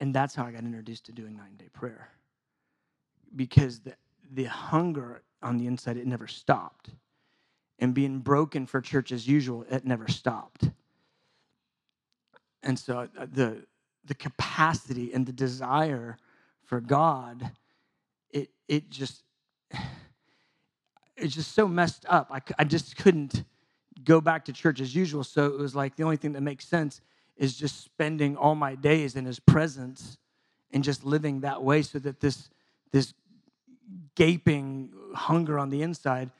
[0.00, 2.10] and that's how I got introduced to doing nine day prayer,
[3.34, 3.94] because the
[4.30, 6.90] the hunger on the inside it never stopped,
[7.78, 10.70] and being broken for church as usual it never stopped,
[12.66, 13.64] and so uh, the
[14.04, 16.18] the capacity and the desire
[16.64, 17.52] for God,
[18.30, 19.22] it it just
[21.16, 22.28] it's just so messed up.
[22.30, 23.44] I, I just couldn't
[24.04, 25.24] go back to church as usual.
[25.24, 27.00] So it was like the only thing that makes sense
[27.36, 30.18] is just spending all my days in his presence
[30.72, 32.50] and just living that way so that this
[32.90, 33.14] this
[34.16, 36.30] gaping hunger on the inside,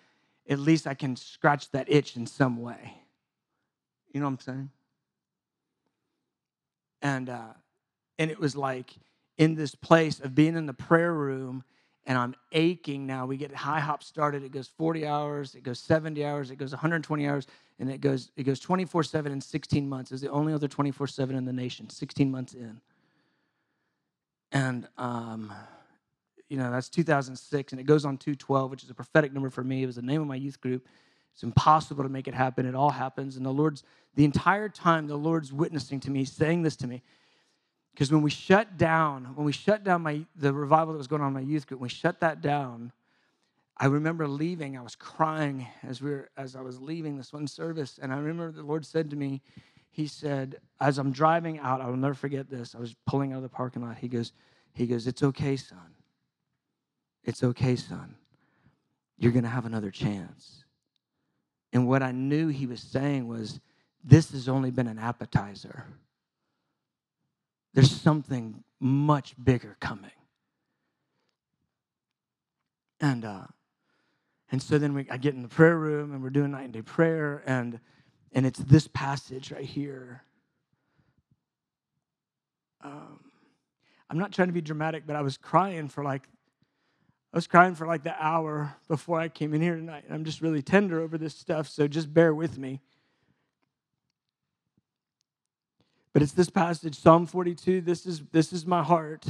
[0.48, 2.94] at least I can scratch that itch in some way.
[4.12, 4.70] You know what I'm saying?
[7.02, 7.54] And uh,
[8.18, 8.94] and it was like
[9.38, 11.64] in this place of being in the prayer room
[12.06, 13.26] and I'm aching now.
[13.26, 14.44] We get IHOP started.
[14.44, 17.46] It goes 40 hours, it goes 70 hours, it goes 120 hours,
[17.78, 20.12] and it goes it goes 24 7 in 16 months.
[20.12, 21.90] Is the only other 24 7 in the nation.
[21.90, 22.80] 16 months in,
[24.52, 25.52] and um,
[26.48, 29.64] you know that's 2006, and it goes on 212, which is a prophetic number for
[29.64, 29.82] me.
[29.82, 30.86] It was the name of my youth group.
[31.36, 32.64] It's impossible to make it happen.
[32.64, 33.82] It all happens, and the Lord's
[34.14, 37.02] the entire time the Lord's witnessing to me, saying this to me.
[37.92, 41.20] Because when we shut down, when we shut down my the revival that was going
[41.20, 42.90] on in my youth group, when we shut that down,
[43.76, 44.78] I remember leaving.
[44.78, 48.16] I was crying as we were as I was leaving this one service, and I
[48.16, 49.42] remember the Lord said to me,
[49.90, 52.74] He said, as I'm driving out, I will never forget this.
[52.74, 53.98] I was pulling out of the parking lot.
[53.98, 54.32] He goes,
[54.72, 55.96] He goes, It's okay, son.
[57.24, 58.14] It's okay, son.
[59.18, 60.64] You're gonna have another chance.
[61.76, 63.60] And what I knew he was saying was,
[64.02, 65.86] This has only been an appetizer
[67.76, 70.10] there's something much bigger coming.
[73.00, 73.44] And uh,
[74.50, 76.72] and so then we, I get in the prayer room and we're doing night and
[76.72, 77.78] day prayer, and
[78.32, 80.22] and it's this passage right here.
[82.82, 83.20] Um,
[84.08, 86.26] I'm not trying to be dramatic, but I was crying for like
[87.36, 90.04] I was crying for like the hour before I came in here tonight.
[90.10, 92.80] I'm just really tender over this stuff, so just bear with me.
[96.14, 97.82] But it's this passage, Psalm 42.
[97.82, 99.26] This is, this is my heart.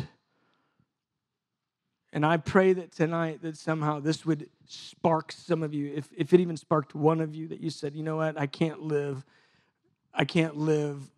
[2.12, 5.92] And I pray that tonight that somehow this would spark some of you.
[5.92, 8.46] If, if it even sparked one of you that you said, you know what, I
[8.46, 9.24] can't live,
[10.14, 11.11] I can't live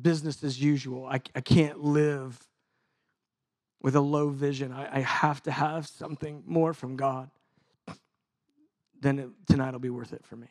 [0.00, 1.04] business as usual.
[1.06, 2.38] I, I can't live
[3.82, 4.72] with a low vision.
[4.72, 7.30] I, I have to have something more from God.
[9.00, 10.48] Then it, tonight will be worth it for me.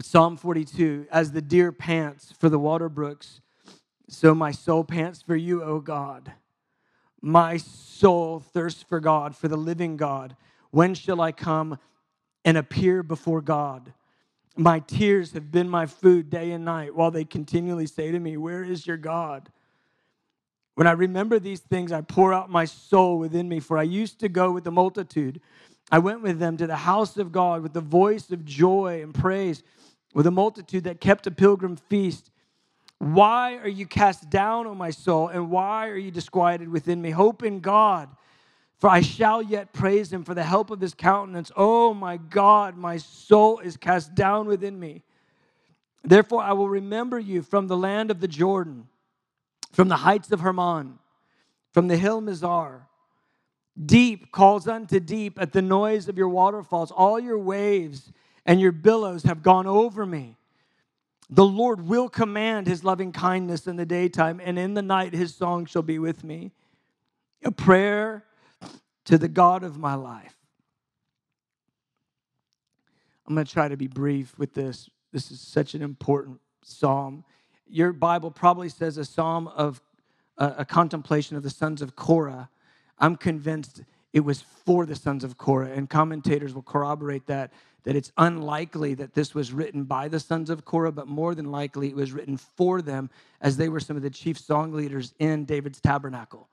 [0.00, 3.40] Psalm 42 As the deer pants for the water brooks,
[4.08, 6.32] so my soul pants for you, O God.
[7.20, 10.36] My soul thirsts for God, for the living God.
[10.70, 11.78] When shall I come
[12.44, 13.92] and appear before God?
[14.56, 18.36] My tears have been my food day and night, while they continually say to me,
[18.36, 19.50] Where is your God?
[20.78, 24.20] When I remember these things, I pour out my soul within me, for I used
[24.20, 25.40] to go with the multitude.
[25.90, 29.12] I went with them to the house of God with the voice of joy and
[29.12, 29.64] praise
[30.14, 32.30] with a multitude that kept a pilgrim feast.
[32.98, 37.10] Why are you cast down, O my soul, and why are you disquieted within me?
[37.10, 38.08] Hope in God,
[38.78, 41.50] for I shall yet praise him for the help of his countenance.
[41.56, 45.02] Oh my God, my soul is cast down within me.
[46.04, 48.86] Therefore, I will remember you from the land of the Jordan,
[49.72, 50.98] from the heights of Hermon,
[51.72, 52.82] from the hill Mizar.
[53.84, 56.90] Deep calls unto deep at the noise of your waterfalls.
[56.90, 58.12] All your waves
[58.44, 60.36] and your billows have gone over me.
[61.30, 65.34] The Lord will command his loving kindness in the daytime, and in the night his
[65.34, 66.52] song shall be with me.
[67.44, 68.24] A prayer
[69.04, 70.34] to the God of my life.
[73.26, 74.88] I'm going to try to be brief with this.
[75.12, 77.24] This is such an important psalm.
[77.68, 79.80] Your Bible probably says a psalm of
[80.36, 82.48] a, a contemplation of the sons of Korah.
[82.98, 87.52] I'm convinced it was for the sons of Korah, and commentators will corroborate that
[87.84, 91.50] that it's unlikely that this was written by the sons of Korah, but more than
[91.50, 93.08] likely it was written for them
[93.40, 96.48] as they were some of the chief song leaders in David's tabernacle.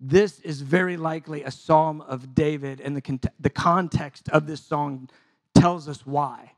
[0.00, 5.08] This is very likely a psalm of David, and the, the context of this song
[5.54, 6.52] tells us why.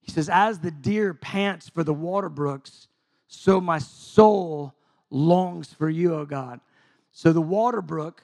[0.00, 2.88] He says, As the deer pants for the water brooks,
[3.26, 4.74] so my soul
[5.10, 6.60] longs for you, O God.
[7.12, 8.22] So the water brook,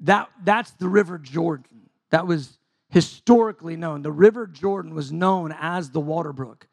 [0.00, 1.90] that, that's the river Jordan.
[2.10, 2.58] That was
[2.90, 4.02] historically known.
[4.02, 6.68] The River Jordan was known as the water brook.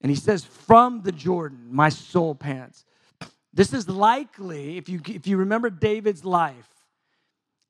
[0.00, 2.84] And he says, From the Jordan, my soul pants.
[3.52, 6.68] This is likely, if you, if you remember David's life,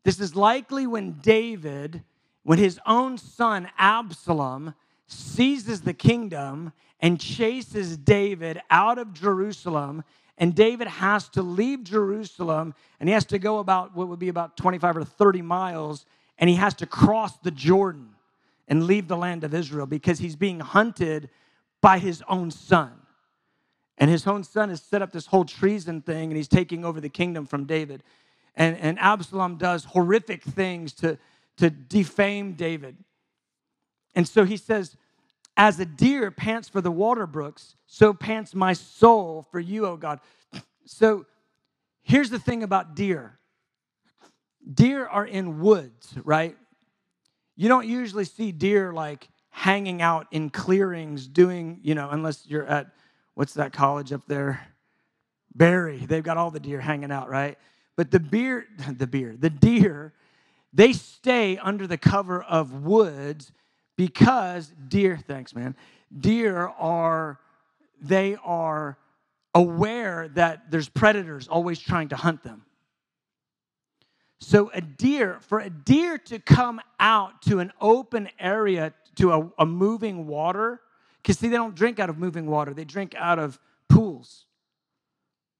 [0.04, 2.04] this is likely when David,
[2.44, 4.74] when his own son Absalom
[5.08, 6.72] seizes the kingdom
[7.02, 10.04] and chases David out of Jerusalem.
[10.38, 14.28] And David has to leave Jerusalem and he has to go about what would be
[14.28, 16.06] about 25 or 30 miles
[16.38, 18.14] and he has to cross the Jordan
[18.68, 21.28] and leave the land of Israel because he's being hunted
[21.80, 22.92] by his own son.
[23.98, 27.00] And his own son has set up this whole treason thing and he's taking over
[27.00, 28.02] the kingdom from David.
[28.56, 31.18] And, and Absalom does horrific things to,
[31.58, 32.96] to defame David.
[34.14, 34.96] And so he says,
[35.56, 39.96] As a deer pants for the water brooks, so pants my soul for you, O
[39.96, 40.20] God.
[40.86, 41.26] So
[42.02, 43.38] here's the thing about deer
[44.74, 46.56] deer are in woods, right?
[47.56, 52.66] You don't usually see deer like hanging out in clearings doing, you know, unless you're
[52.66, 52.86] at
[53.34, 54.66] what's that college up there?
[55.54, 55.98] Berry.
[55.98, 57.58] They've got all the deer hanging out, right?
[57.96, 60.14] But the beer, the beer, the deer,
[60.72, 63.52] they stay under the cover of woods
[63.96, 65.76] because deer, thanks, man.
[66.18, 67.38] Deer are,
[68.00, 68.98] they are
[69.54, 72.64] aware that there's predators always trying to hunt them.
[74.40, 79.52] So, a deer, for a deer to come out to an open area, to a,
[79.58, 80.80] a moving water,
[81.18, 84.46] because see, they don't drink out of moving water, they drink out of pools.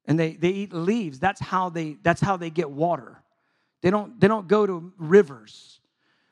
[0.07, 1.21] And they, they eat leaves.
[1.21, 3.23] That's how they that's how they get water.
[3.83, 5.81] They don't, they don't go to rivers.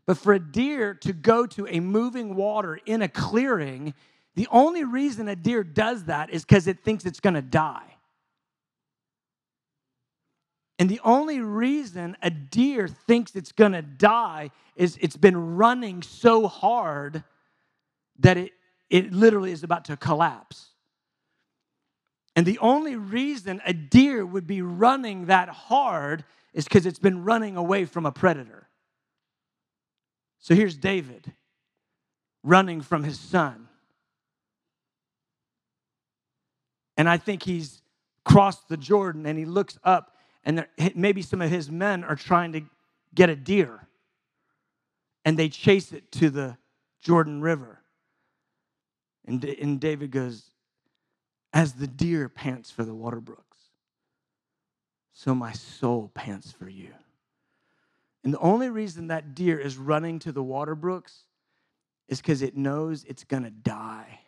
[0.07, 3.95] But for a deer to go to a moving water in a clearing,
[4.35, 7.97] the only reason a deer does that is because it thinks it's gonna die.
[10.79, 16.49] And the only reason a deer thinks it's gonna die is it's been running so
[16.49, 17.23] hard
[18.21, 18.53] that it,
[18.89, 20.71] it literally is about to collapse.
[22.35, 26.25] And the only reason a deer would be running that hard
[26.55, 28.70] is because it's been running away from a predator.
[30.41, 31.32] So here's David
[32.43, 33.68] running from his son.
[36.97, 37.82] And I think he's
[38.24, 42.16] crossed the Jordan and he looks up and there, maybe some of his men are
[42.16, 42.62] trying to
[43.14, 43.86] get a deer
[45.24, 46.57] and they chase it to the
[47.03, 47.80] Jordan River.
[49.26, 50.45] And, and David goes,
[51.53, 53.59] As the deer pants for the water brooks,
[55.12, 56.95] so my soul pants for you.
[58.23, 61.25] And the only reason that deer is running to the water brooks
[62.09, 64.21] is because it knows it's going to die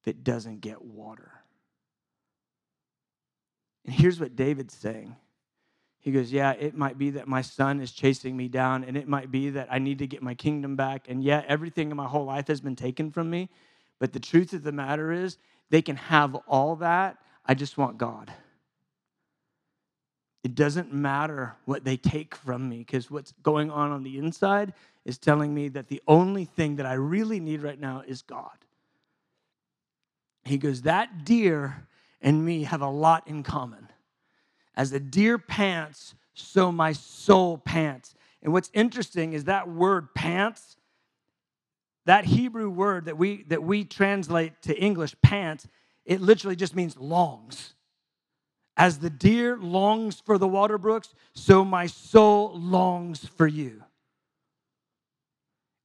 [0.00, 1.32] if it doesn't get water.
[3.84, 5.16] And here's what David's saying.
[5.98, 9.06] He goes, Yeah, it might be that my son is chasing me down, and it
[9.08, 11.06] might be that I need to get my kingdom back.
[11.08, 13.50] And yeah, everything in my whole life has been taken from me.
[13.98, 15.36] But the truth of the matter is,
[15.68, 17.18] they can have all that.
[17.44, 18.32] I just want God.
[20.42, 24.72] It doesn't matter what they take from me because what's going on on the inside
[25.04, 28.56] is telling me that the only thing that I really need right now is God.
[30.44, 31.86] He goes, That deer
[32.22, 33.88] and me have a lot in common.
[34.74, 38.14] As the deer pants, so my soul pants.
[38.42, 40.76] And what's interesting is that word pants,
[42.06, 45.68] that Hebrew word that we that we translate to English pants,
[46.06, 47.74] it literally just means longs.
[48.80, 53.84] As the deer longs for the water brooks, so my soul longs for you.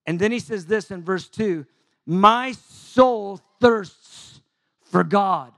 [0.05, 1.65] And then he says this in verse 2
[2.05, 4.39] My soul thirsts
[4.79, 5.51] for God.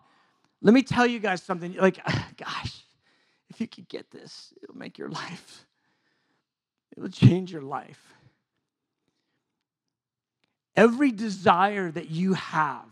[0.64, 1.76] Let me tell you guys something.
[1.76, 2.00] Like,
[2.38, 2.84] gosh,
[3.52, 5.68] if you could get this, it'll make your life,
[6.96, 8.02] it will change your life.
[10.76, 12.86] Every desire that you have,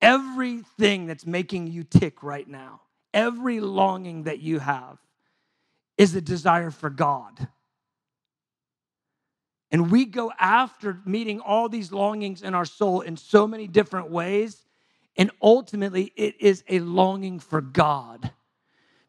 [0.00, 2.80] everything that's making you tick right now,
[3.12, 4.98] every longing that you have
[5.96, 7.48] is a desire for God.
[9.70, 14.10] And we go after meeting all these longings in our soul in so many different
[14.10, 14.64] ways
[15.18, 18.30] and ultimately, it is a longing for God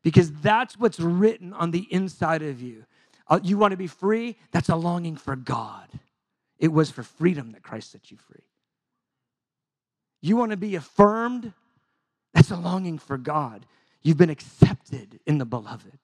[0.02, 2.86] because that's what's written on the inside of you.
[3.28, 4.36] Uh, you want to be free?
[4.52, 5.88] That's a longing for God.
[6.58, 8.49] It was for freedom that Christ set you free.
[10.22, 11.54] You want to be affirmed?
[12.34, 13.66] That's a longing for God.
[14.02, 15.98] You've been accepted in the beloved.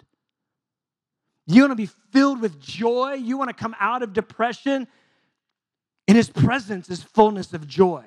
[1.48, 3.14] You want to be filled with joy?
[3.14, 4.88] You want to come out of depression?
[6.08, 8.06] In his presence is fullness of joy.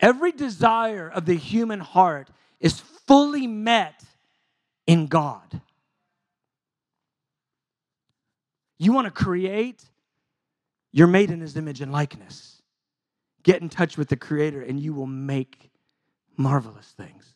[0.00, 2.30] Every desire of the human heart
[2.60, 4.02] is fully met
[4.86, 5.60] in God.
[8.78, 9.82] You want to create?
[10.92, 12.57] You're made in his image and likeness.
[13.48, 15.70] Get in touch with the Creator, and you will make
[16.36, 17.34] marvelous things.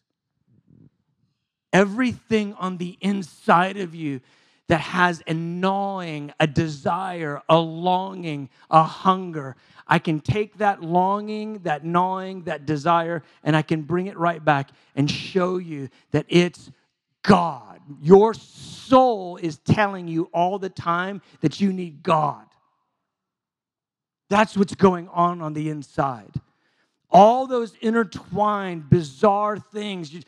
[1.72, 4.20] Everything on the inside of you
[4.68, 9.56] that has a gnawing, a desire, a longing, a hunger.
[9.88, 14.44] I can take that longing, that gnawing, that desire, and I can bring it right
[14.44, 16.70] back and show you that it's
[17.22, 17.80] God.
[18.02, 22.44] Your soul is telling you all the time that you need God.
[24.32, 26.40] That's what's going on on the inside.
[27.10, 30.10] all those intertwined, bizarre things.
[30.10, 30.22] You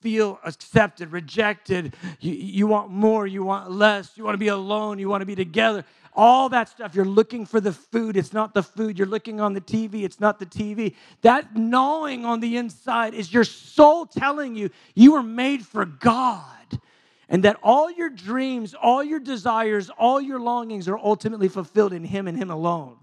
[0.00, 1.94] feel accepted, rejected.
[2.18, 4.16] You, you want more, you want less.
[4.16, 5.84] You want to be alone, you want to be together.
[6.14, 6.94] All that stuff.
[6.94, 8.16] You're looking for the food.
[8.16, 8.96] It's not the food.
[8.96, 10.04] You're looking on the TV.
[10.04, 10.94] It's not the TV.
[11.20, 16.80] That gnawing on the inside is your soul telling you you were made for God
[17.28, 22.04] and that all your dreams, all your desires, all your longings are ultimately fulfilled in
[22.04, 22.96] Him and Him alone.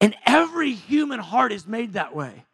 [0.00, 2.44] And every human heart is made that way.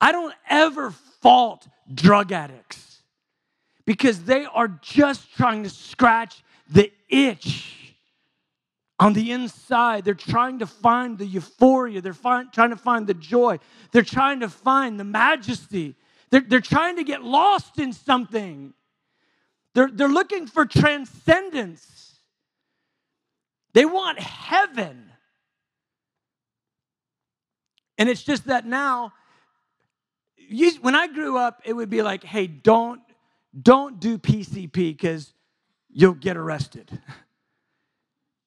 [0.00, 0.90] I don't ever
[1.20, 3.02] fault drug addicts
[3.84, 7.94] because they are just trying to scratch the itch
[8.98, 10.04] on the inside.
[10.04, 13.58] They're trying to find the euphoria, they're find, trying to find the joy,
[13.92, 15.96] they're trying to find the majesty.
[16.30, 18.72] They're, they're trying to get lost in something.
[19.74, 22.14] They're, they're looking for transcendence.
[23.72, 25.09] They want heaven.
[28.00, 29.12] And it's just that now,
[30.36, 33.02] you, when I grew up, it would be like, hey, don't,
[33.60, 35.34] don't do PCP because
[35.90, 36.90] you'll get arrested.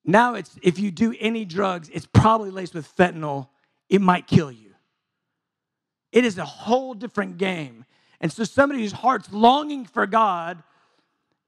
[0.06, 3.48] Now it's if you do any drugs, it's probably laced with fentanyl,
[3.88, 4.72] it might kill you.
[6.12, 7.86] It is a whole different game.
[8.20, 10.62] And so somebody whose heart's longing for God,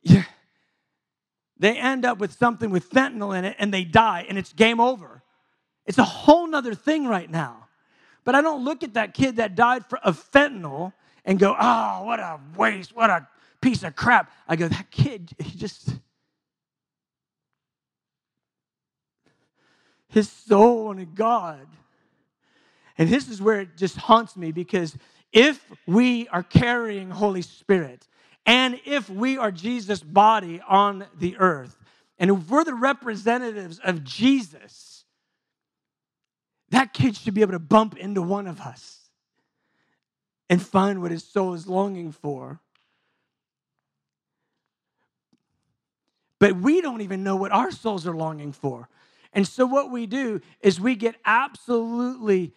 [0.03, 0.23] yeah,
[1.59, 4.79] they end up with something with fentanyl in it and they die and it's game
[4.79, 5.21] over.
[5.85, 7.64] It's a whole nother thing right now.
[8.25, 10.91] But I don't look at that kid that died for, of fentanyl
[11.23, 13.27] and go, oh, what a waste, what a
[13.61, 14.31] piece of crap.
[14.47, 15.89] I go, that kid, he just,
[20.09, 21.67] his soul wanted God.
[22.97, 24.97] And this is where it just haunts me because
[25.31, 28.07] if we are carrying Holy Spirit
[28.45, 31.77] and if we are Jesus' body on the earth,
[32.17, 34.94] and if we're the representatives of Jesus,
[36.75, 39.09] that kid should be able to bump into one of us
[40.49, 42.59] and find what his soul is longing for.
[46.39, 48.89] But we don't even know what our souls are longing for.
[49.31, 52.53] And so, what we do is we get absolutely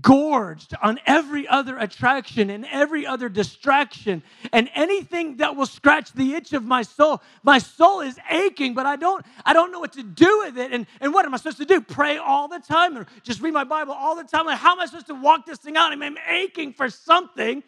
[0.00, 4.22] gorged on every other attraction and every other distraction
[4.52, 7.20] and anything that will scratch the itch of my soul.
[7.42, 10.72] My soul is aching but i don't i don't know what to do with it.
[10.72, 11.80] And, and what am i supposed to do?
[11.80, 14.46] Pray all the time or just read my bible all the time?
[14.46, 15.92] Like how am i supposed to walk this thing out?
[15.92, 17.62] I'm aching for something.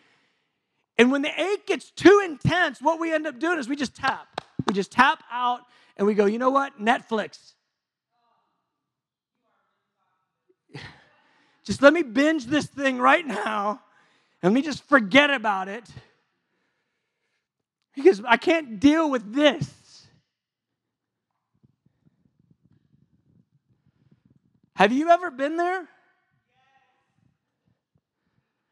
[0.96, 3.94] And when the ache gets too intense what we end up doing is we just
[3.94, 4.40] tap.
[4.66, 5.60] We just tap out
[5.96, 6.80] and we go you know what?
[6.80, 7.52] Netflix
[11.64, 13.80] just let me binge this thing right now.
[14.42, 15.84] And let me just forget about it.
[17.94, 20.06] Because I can't deal with this.
[24.76, 25.88] Have you ever been there?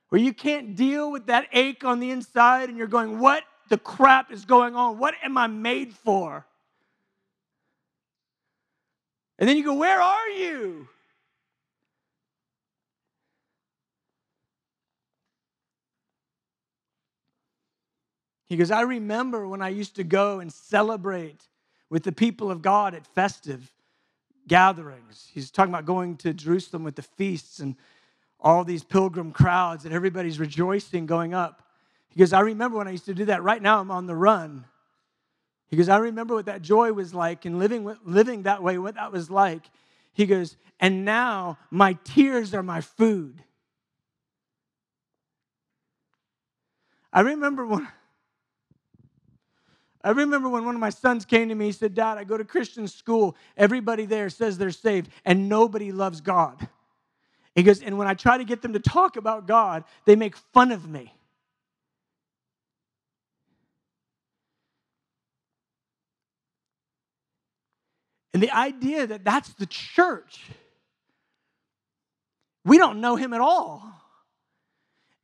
[0.09, 3.79] Where you can't deal with that ache on the inside and you're going, What the
[3.79, 4.99] crap is going on?
[4.99, 6.45] What am I made for?
[9.39, 10.89] And then you go, Where are you?
[18.53, 21.49] He goes, I remember when I used to go and celebrate
[21.89, 23.73] with the people of God at festive
[24.47, 25.31] gatherings.
[25.33, 27.77] He's talking about going to Jerusalem with the feasts and
[28.39, 31.63] all these pilgrim crowds, and everybody's rejoicing going up.
[32.11, 33.43] He goes, I remember when I used to do that.
[33.43, 34.67] Right now, I'm on the run.
[35.69, 38.97] He goes, I remember what that joy was like and living, living that way, what
[38.97, 39.65] that was like.
[40.13, 43.43] He goes, and now my tears are my food.
[47.15, 47.89] I remember when
[50.05, 52.37] I remember when one of my sons came to me, he said, Dad, I go
[52.37, 53.37] to Christian school.
[53.57, 56.69] Everybody there says they're saved, and nobody loves God.
[57.55, 60.37] He goes, and when I try to get them to talk about God, they make
[60.37, 61.15] fun of me.
[68.35, 70.41] And the idea that that's the church,
[72.65, 74.02] we don't know him at all.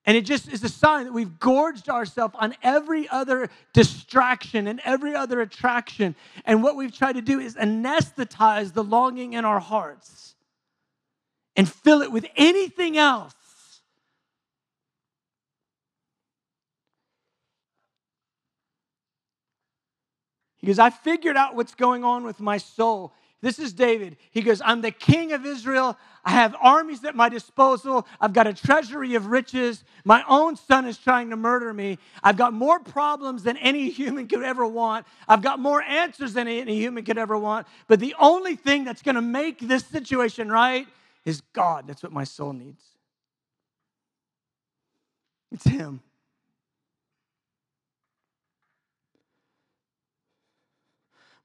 [0.08, 4.80] And it just is a sign that we've gorged ourselves on every other distraction and
[4.82, 6.14] every other attraction.
[6.46, 10.34] And what we've tried to do is anesthetize the longing in our hearts
[11.56, 13.34] and fill it with anything else.
[20.56, 23.12] He goes, I figured out what's going on with my soul.
[23.40, 24.16] This is David.
[24.32, 25.96] He goes, I'm the king of Israel.
[26.24, 28.06] I have armies at my disposal.
[28.20, 29.84] I've got a treasury of riches.
[30.04, 31.98] My own son is trying to murder me.
[32.22, 35.06] I've got more problems than any human could ever want.
[35.28, 37.68] I've got more answers than any human could ever want.
[37.86, 40.88] But the only thing that's going to make this situation right
[41.24, 41.86] is God.
[41.86, 42.82] That's what my soul needs.
[45.52, 46.00] It's Him.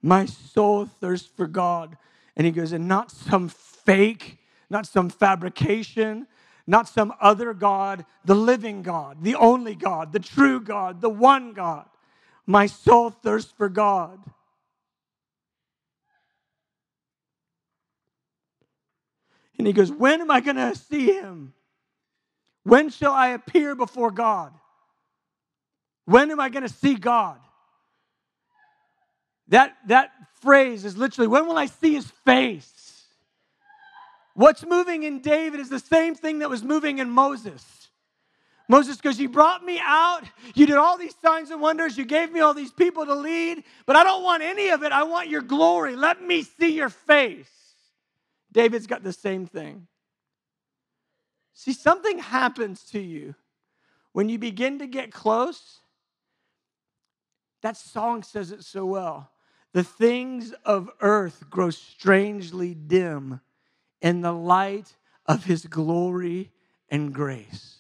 [0.03, 1.97] My soul thirsts for God.
[2.35, 4.37] And he goes, and not some fake,
[4.69, 6.27] not some fabrication,
[6.67, 11.53] not some other God, the living God, the only God, the true God, the one
[11.53, 11.85] God.
[12.45, 14.19] My soul thirsts for God.
[19.57, 21.53] And he goes, When am I going to see him?
[22.63, 24.53] When shall I appear before God?
[26.05, 27.39] When am I going to see God?
[29.49, 33.03] That, that phrase is literally, when will I see his face?
[34.35, 37.63] What's moving in David is the same thing that was moving in Moses.
[38.67, 40.23] Moses goes, You brought me out.
[40.55, 41.97] You did all these signs and wonders.
[41.97, 44.91] You gave me all these people to lead, but I don't want any of it.
[44.91, 45.95] I want your glory.
[45.95, 47.49] Let me see your face.
[48.51, 49.87] David's got the same thing.
[51.53, 53.35] See, something happens to you
[54.13, 55.79] when you begin to get close.
[57.61, 59.29] That song says it so well.
[59.74, 63.41] The things of earth grow strangely dim
[64.01, 64.95] in the light
[65.26, 66.51] of his glory
[66.89, 67.78] and grace.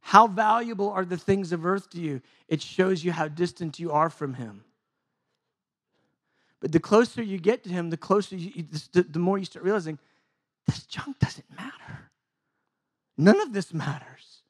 [0.00, 2.22] How valuable are the things of earth to you?
[2.46, 4.62] It shows you how distant you are from him.
[6.60, 9.98] But the closer you get to him, the closer you, the more you start realizing
[10.66, 12.10] this junk doesn't matter.
[13.16, 14.42] None of this matters.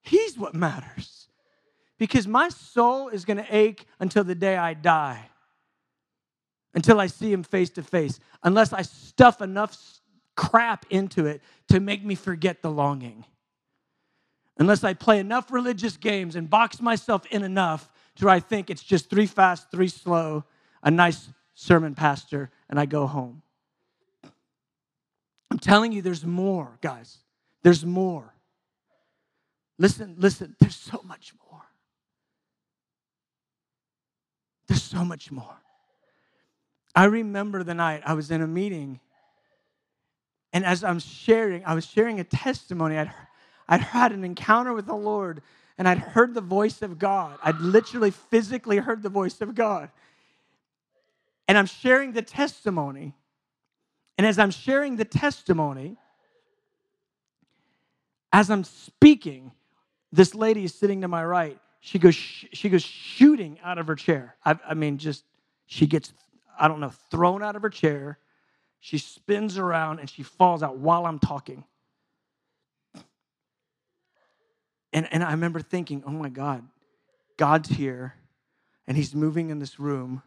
[0.00, 1.21] He's what matters.
[2.02, 5.24] Because my soul is going to ache until the day I die,
[6.74, 9.78] until I see him face to face, unless I stuff enough
[10.34, 13.24] crap into it to make me forget the longing.
[14.58, 18.68] Unless I play enough religious games and box myself in enough to where I think
[18.68, 20.42] it's just three fast, three slow,
[20.82, 23.42] a nice sermon pastor, and I go home.
[25.52, 27.18] I'm telling you, there's more, guys.
[27.62, 28.34] There's more.
[29.78, 31.52] Listen, listen, there's so much more.
[34.72, 35.56] There's so much more.
[36.94, 39.00] I remember the night I was in a meeting,
[40.52, 42.98] and as I'm sharing, I was sharing a testimony.
[42.98, 43.10] I'd,
[43.68, 45.40] I'd had an encounter with the Lord,
[45.78, 47.38] and I'd heard the voice of God.
[47.42, 49.90] I'd literally physically heard the voice of God.
[51.48, 53.14] And I'm sharing the testimony.
[54.18, 55.96] And as I'm sharing the testimony,
[58.30, 59.52] as I'm speaking,
[60.12, 61.58] this lady is sitting to my right.
[61.84, 64.36] She goes, she goes shooting out of her chair.
[64.44, 65.24] I, I mean, just
[65.66, 66.12] she gets,
[66.58, 68.18] I don't know, thrown out of her chair.
[68.78, 71.64] She spins around and she falls out while I'm talking.
[74.92, 76.62] And, and I remember thinking, oh my God,
[77.36, 78.14] God's here
[78.86, 80.22] and he's moving in this room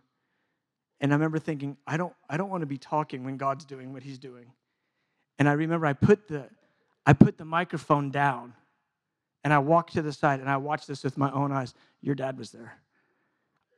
[0.99, 3.93] and I remember thinking, I don't, I don't want to be talking when God's doing
[3.93, 4.51] what he's doing.
[5.39, 6.49] And I remember I put the,
[7.05, 8.55] I put the microphone down
[9.45, 11.73] and I walked to the side and I watched this with my own eyes.
[12.01, 12.73] Your dad was there.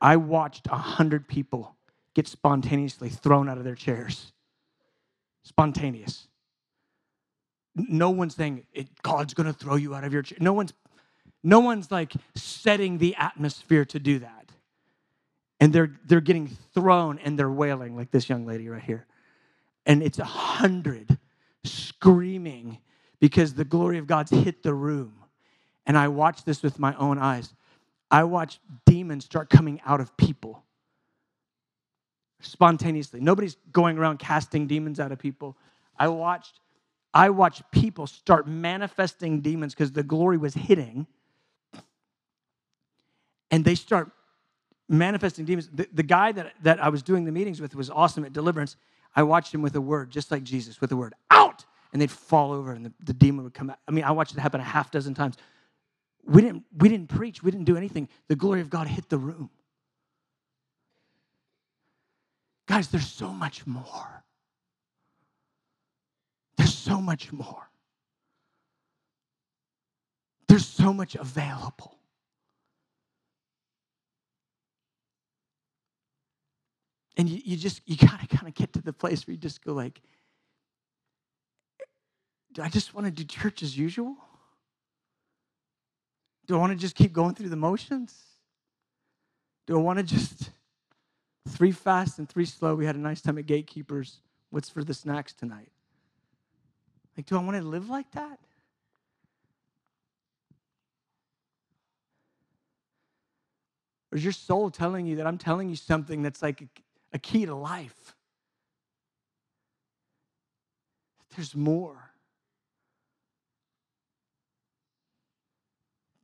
[0.00, 1.76] I watched a hundred people
[2.14, 4.32] get spontaneously thrown out of their chairs.
[5.44, 6.26] Spontaneous.
[7.76, 8.64] No one's saying
[9.02, 10.38] God's going to throw you out of your chair.
[10.40, 10.72] No one's,
[11.44, 14.50] no one's like setting the atmosphere to do that
[15.60, 19.06] and they're they're getting thrown and they're wailing like this young lady right here
[19.86, 21.18] and it's a hundred
[21.64, 22.78] screaming
[23.20, 25.12] because the glory of god's hit the room
[25.88, 27.52] and i watched this with my own eyes
[28.10, 30.62] i watched demons start coming out of people
[32.40, 35.56] spontaneously nobody's going around casting demons out of people
[35.98, 36.60] i watched
[37.12, 41.06] i watched people start manifesting demons because the glory was hitting
[43.50, 44.12] and they start
[44.88, 45.68] manifesting demons.
[45.72, 48.76] The, the guy that, that I was doing the meetings with was awesome at deliverance.
[49.14, 51.64] I watched him with a word, just like Jesus, with a word, out!
[51.92, 53.78] And they'd fall over and the, the demon would come out.
[53.86, 55.36] I mean, I watched it happen a half dozen times.
[56.28, 58.08] We didn't, we didn't preach, we didn't do anything.
[58.28, 59.50] The glory of God hit the room.
[62.66, 64.24] Guys, there's so much more.
[66.56, 67.70] There's so much more.
[70.48, 71.98] There's so much available.
[77.18, 79.62] and you, you just you gotta kind of get to the place where you just
[79.62, 80.00] go like
[82.52, 84.16] do i just want to do church as usual
[86.48, 88.14] do i want to just keep going through the motions?
[89.68, 90.50] Do i want to just
[91.48, 92.74] three fast and three slow?
[92.74, 94.16] We had a nice time at gatekeepers.
[94.50, 95.68] What's for the snacks tonight?
[97.16, 98.40] Like do i want to live like that?
[104.10, 106.64] Or is your soul telling you that i'm telling you something that's like
[107.12, 108.14] a key to life.
[111.38, 112.07] there's more.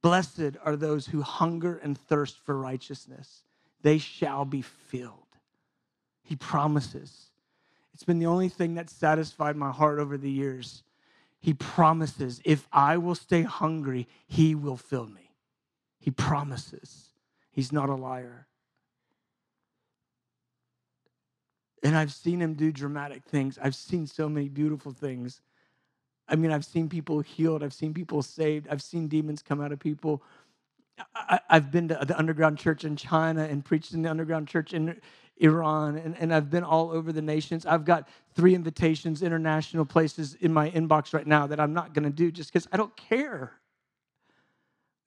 [0.05, 3.45] Blessed are those who hunger and thirst for righteousness,
[3.81, 5.39] they shall be filled.
[6.23, 7.31] He promises.
[7.95, 10.83] It's been the only thing that satisfied my heart over the years.
[11.41, 15.31] He promises, if I will stay hungry, He will fill me.
[15.99, 17.09] He promises.
[17.51, 18.47] He's not a liar.
[21.83, 23.59] And I've seen Him do dramatic things.
[23.59, 25.41] I've seen so many beautiful things.
[26.29, 29.73] I mean, I've seen people healed, I've seen people saved, I've seen demons come out
[29.73, 30.23] of people.
[31.15, 34.73] I, have been to the underground church in China and preached in the underground church
[34.73, 35.01] in
[35.39, 37.67] Iran, and, and I've been all over the nations.
[37.67, 42.05] I've got three invitations, international places in my inbox right now that I'm not going
[42.05, 43.53] to do just because I don't care.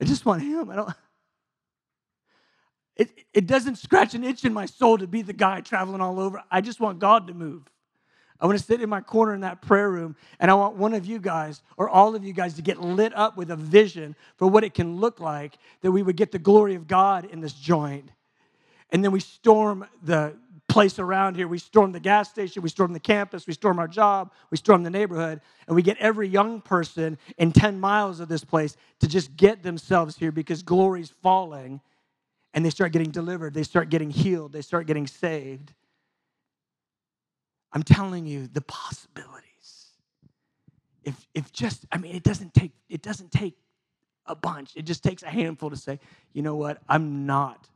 [0.01, 0.70] I just want Him.
[0.70, 0.89] I don't.
[2.99, 6.20] It, it doesn't scratch an itch in my soul to be the guy traveling all
[6.20, 6.41] over.
[6.49, 7.61] I just want God to move.
[8.39, 10.93] I want to sit in my corner in that prayer room, and I want one
[10.93, 14.15] of you guys or all of you guys to get lit up with a vision
[14.38, 17.41] for what it can look like that we would get the glory of God in
[17.41, 18.11] this joint.
[18.91, 20.35] And then we storm the
[20.67, 21.47] place around here.
[21.47, 24.83] We storm the gas station, we storm the campus, we storm our job, we storm
[24.83, 29.07] the neighborhood, and we get every young person in 10 miles of this place to
[29.07, 31.81] just get themselves here because glory's falling
[32.53, 35.73] and they start getting delivered, they start getting healed, they start getting saved.
[37.74, 39.43] I'm telling you the possibilities.
[41.03, 43.55] If, if just, I mean, it doesn't take, it doesn't take
[44.26, 44.72] a bunch.
[44.76, 45.99] It just takes a handful to say,
[46.34, 47.68] you know what, I'm not,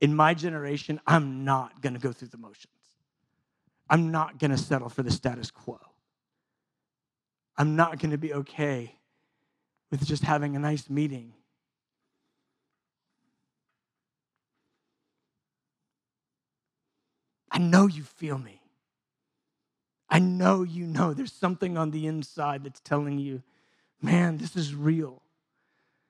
[0.00, 2.72] in my generation, I'm not gonna go through the motions.
[3.88, 5.78] I'm not gonna settle for the status quo.
[7.56, 8.96] I'm not gonna be okay
[9.90, 11.32] with just having a nice meeting.
[17.50, 18.55] I know you feel me.
[20.08, 23.42] I know you know there's something on the inside that's telling you,
[24.00, 25.22] man, this is real.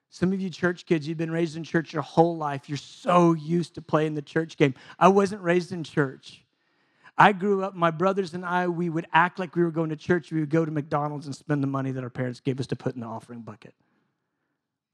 [0.09, 2.69] Some of you church kids, you've been raised in church your whole life.
[2.69, 4.73] You're so used to playing the church game.
[4.97, 6.43] I wasn't raised in church.
[7.17, 9.95] I grew up, my brothers and I, we would act like we were going to
[9.95, 10.31] church.
[10.31, 12.75] We would go to McDonald's and spend the money that our parents gave us to
[12.75, 13.73] put in the offering bucket.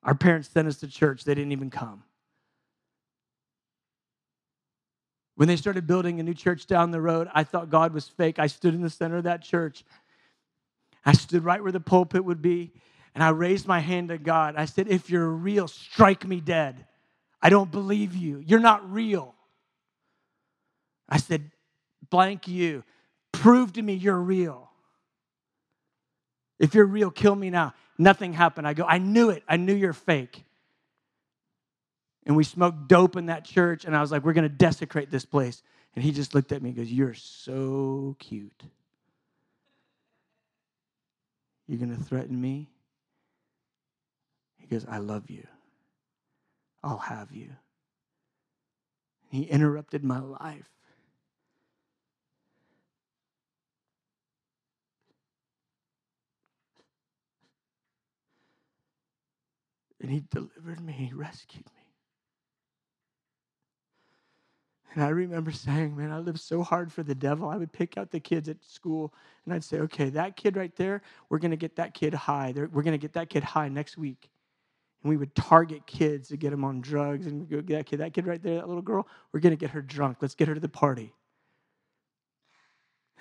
[0.03, 2.03] Our parents sent us to church, they didn't even come.
[5.35, 8.37] When they started building a new church down the road, I thought God was fake.
[8.37, 9.83] I stood in the center of that church.
[11.05, 12.71] I stood right where the pulpit would be,
[13.15, 14.55] and I raised my hand to God.
[14.57, 16.85] I said, If you're real, strike me dead.
[17.41, 18.43] I don't believe you.
[18.45, 19.33] You're not real.
[21.09, 21.51] I said,
[22.09, 22.83] Blank you.
[23.31, 24.69] Prove to me you're real.
[26.59, 27.73] If you're real, kill me now.
[27.97, 28.67] Nothing happened.
[28.67, 29.43] I go, I knew it.
[29.47, 30.45] I knew you're fake
[32.25, 35.11] and we smoked dope in that church, and I was like, we're going to desecrate
[35.11, 35.61] this place.
[35.95, 38.63] And he just looked at me and goes, You're so cute.
[41.67, 42.69] You're going to threaten me?
[44.57, 45.45] He goes, I love you.
[46.83, 47.49] I'll have you.
[49.29, 50.69] He interrupted my life.
[60.01, 61.82] And he delivered me, he rescued me.
[64.93, 67.49] And I remember saying, man, I lived so hard for the devil.
[67.49, 69.13] I would pick out the kids at school
[69.45, 72.53] and I'd say, okay, that kid right there, we're going to get that kid high.
[72.55, 74.29] We're going to get that kid high next week.
[75.01, 77.27] And we would target kids to get them on drugs.
[77.27, 79.71] And go, that kid, that kid right there, that little girl, we're going to get
[79.71, 80.17] her drunk.
[80.21, 81.13] Let's get her to the party.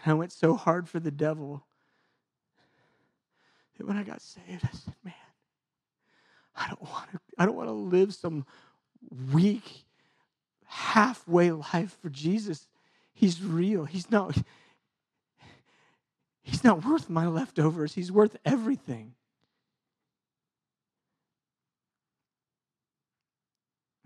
[0.04, 1.64] And I went so hard for the devil
[3.78, 5.14] that when I got saved, I said, man,
[6.54, 8.44] I don't want to, I don't want to live some
[9.32, 9.84] weak,
[10.72, 12.66] halfway life for Jesus.
[13.12, 13.84] He's real.
[13.84, 14.36] He's not
[16.44, 17.94] He's not worth my leftovers.
[17.94, 19.14] He's worth everything.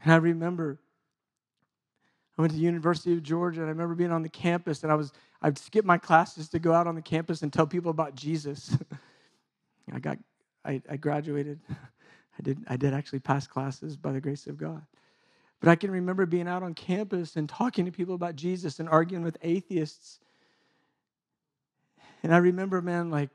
[0.02, 0.78] And I remember
[2.36, 4.92] I went to the University of Georgia and I remember being on the campus and
[4.92, 7.90] I was I'd skip my classes to go out on the campus and tell people
[7.90, 8.76] about Jesus.
[9.92, 10.18] I got
[10.64, 11.60] I, I graduated.
[11.70, 14.82] I did I did actually pass classes by the grace of God.
[15.60, 18.88] But I can remember being out on campus and talking to people about Jesus and
[18.88, 20.20] arguing with atheists.
[22.22, 23.30] And I remember, man, like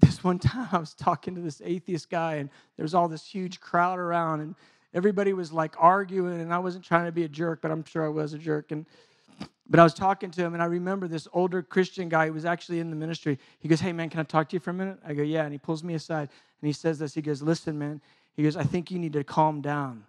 [0.00, 3.24] this one time I was talking to this atheist guy, and there was all this
[3.24, 4.54] huge crowd around, and
[4.92, 8.04] everybody was like arguing, and I wasn't trying to be a jerk, but I'm sure
[8.04, 8.70] I was a jerk.
[8.70, 8.86] And
[9.70, 12.46] but I was talking to him, and I remember this older Christian guy who was
[12.46, 13.38] actually in the ministry.
[13.58, 14.98] He goes, Hey, man, can I talk to you for a minute?
[15.06, 15.44] I go, Yeah.
[15.44, 17.14] And he pulls me aside, and he says this.
[17.14, 18.00] He goes, Listen, man.
[18.34, 20.04] He goes, I think you need to calm down.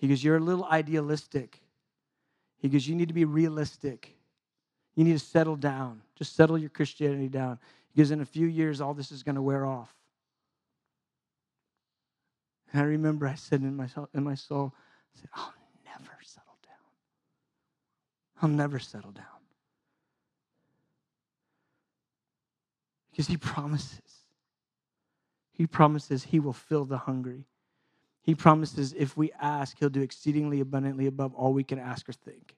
[0.00, 1.60] He goes, You're a little idealistic.
[2.58, 4.16] He goes, You need to be realistic.
[4.96, 6.00] You need to settle down.
[6.16, 7.58] Just settle your Christianity down.
[7.94, 9.94] Because in a few years, all this is going to wear off.
[12.72, 14.72] And I remember I said in my, in my soul,
[15.14, 15.52] I said, I'll
[15.84, 16.72] never settle down.
[18.40, 19.24] I'll never settle down.
[23.10, 24.00] Because he promises.
[25.52, 27.44] He promises he will fill the hungry.
[28.22, 32.12] He promises if we ask, he'll do exceedingly abundantly above all we can ask or
[32.12, 32.56] think.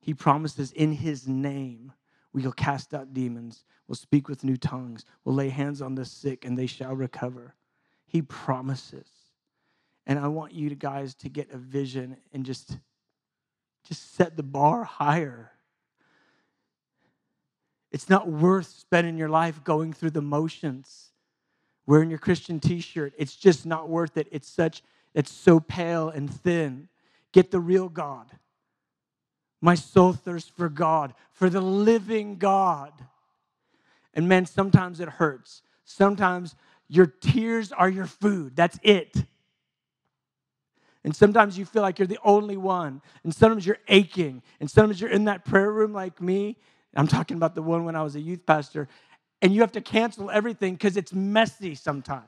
[0.00, 1.92] He promises in his name
[2.32, 6.44] we'll cast out demons, we'll speak with new tongues, we'll lay hands on the sick
[6.44, 7.54] and they shall recover.
[8.06, 9.08] He promises.
[10.06, 12.76] And I want you guys to get a vision and just
[13.86, 15.52] just set the bar higher.
[17.92, 21.12] It's not worth spending your life going through the motions,
[21.86, 23.12] wearing your Christian t-shirt.
[23.18, 24.28] It's just not worth it.
[24.30, 24.82] It's such
[25.14, 26.88] it's so pale and thin.
[27.32, 28.26] Get the real God.
[29.60, 32.92] My soul thirsts for God, for the living God.
[34.12, 35.62] And man, sometimes it hurts.
[35.84, 36.54] Sometimes
[36.88, 38.56] your tears are your food.
[38.56, 39.24] That's it.
[41.04, 43.02] And sometimes you feel like you're the only one.
[43.22, 44.42] And sometimes you're aching.
[44.60, 46.56] And sometimes you're in that prayer room like me.
[46.96, 48.88] I'm talking about the one when I was a youth pastor.
[49.44, 52.24] And you have to cancel everything because it's messy sometimes.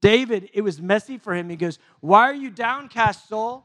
[0.00, 1.50] David, it was messy for him.
[1.50, 3.62] He goes, Why are you downcast, soul?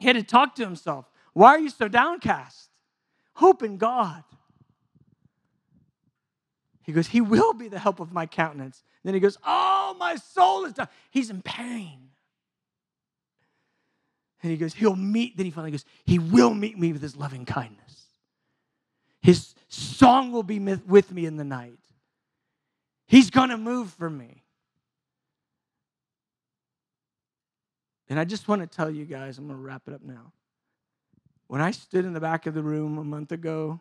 [0.00, 1.04] He had to talk to himself.
[1.34, 2.70] Why are you so downcast?
[3.34, 4.24] Hope in God.
[6.82, 8.82] He goes, He will be the help of my countenance.
[9.02, 10.88] And then he goes, Oh, my soul is down.
[11.10, 12.08] He's in pain.
[14.42, 17.16] And he goes, He'll meet, then he finally goes, He will meet me with his
[17.16, 17.87] loving kindness.
[19.20, 21.78] His song will be with me in the night.
[23.06, 24.44] He's going to move for me.
[28.08, 30.32] And I just want to tell you guys, I'm going to wrap it up now.
[31.46, 33.80] When I stood in the back of the room a month ago,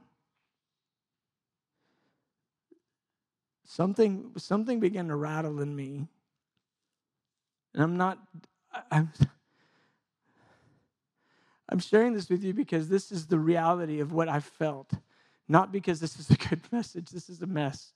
[3.66, 6.08] something, something began to rattle in me.
[7.74, 8.18] And I'm not,
[8.90, 9.12] I'm,
[11.70, 14.94] I'm sharing this with you because this is the reality of what I felt,
[15.48, 17.94] not because this is a good message, this is a mess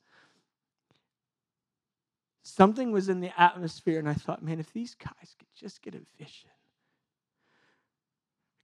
[2.44, 5.96] something was in the atmosphere, and I thought, man, if these guys could just get
[5.96, 6.50] a vision,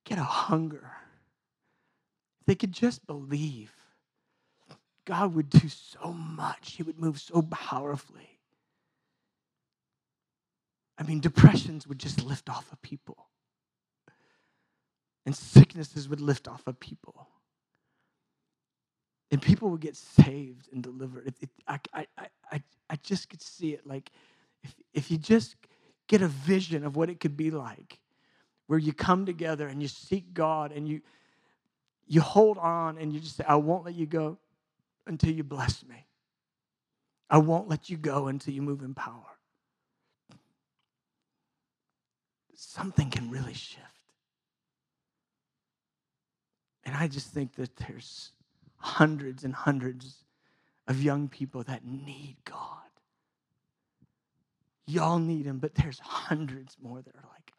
[0.05, 0.91] get a hunger,
[2.39, 3.71] if they could just believe,
[5.05, 6.73] God would do so much.
[6.73, 8.39] He would move so powerfully.
[10.97, 13.27] I mean, depressions would just lift off of people,
[15.25, 17.27] and sicknesses would lift off of people
[19.31, 21.33] and people would get saved and delivered.
[21.67, 22.07] I, I,
[22.51, 23.85] I, I just could see it.
[23.85, 24.11] Like,
[24.63, 25.55] if, if you just
[26.07, 27.99] get a vision of what it could be like,
[28.67, 31.01] where you come together and you seek God and you,
[32.05, 34.37] you hold on and you just say, I won't let you go
[35.05, 36.05] until you bless me.
[37.29, 39.23] I won't let you go until you move in power.
[42.55, 43.83] Something can really shift.
[46.85, 48.31] And I just think that there's
[48.77, 50.23] hundreds and hundreds
[50.87, 52.77] of young people that need God.
[54.85, 57.53] Y'all need him, but there's hundreds more that are like,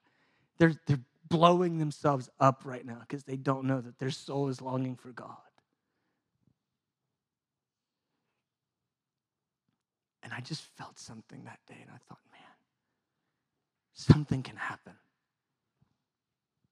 [0.59, 4.63] they're, they're blowing themselves up right now because they don't know that their soul is
[4.63, 5.37] longing for God.
[10.23, 12.41] And I just felt something that day, and I thought, man,
[13.95, 14.95] something can happen.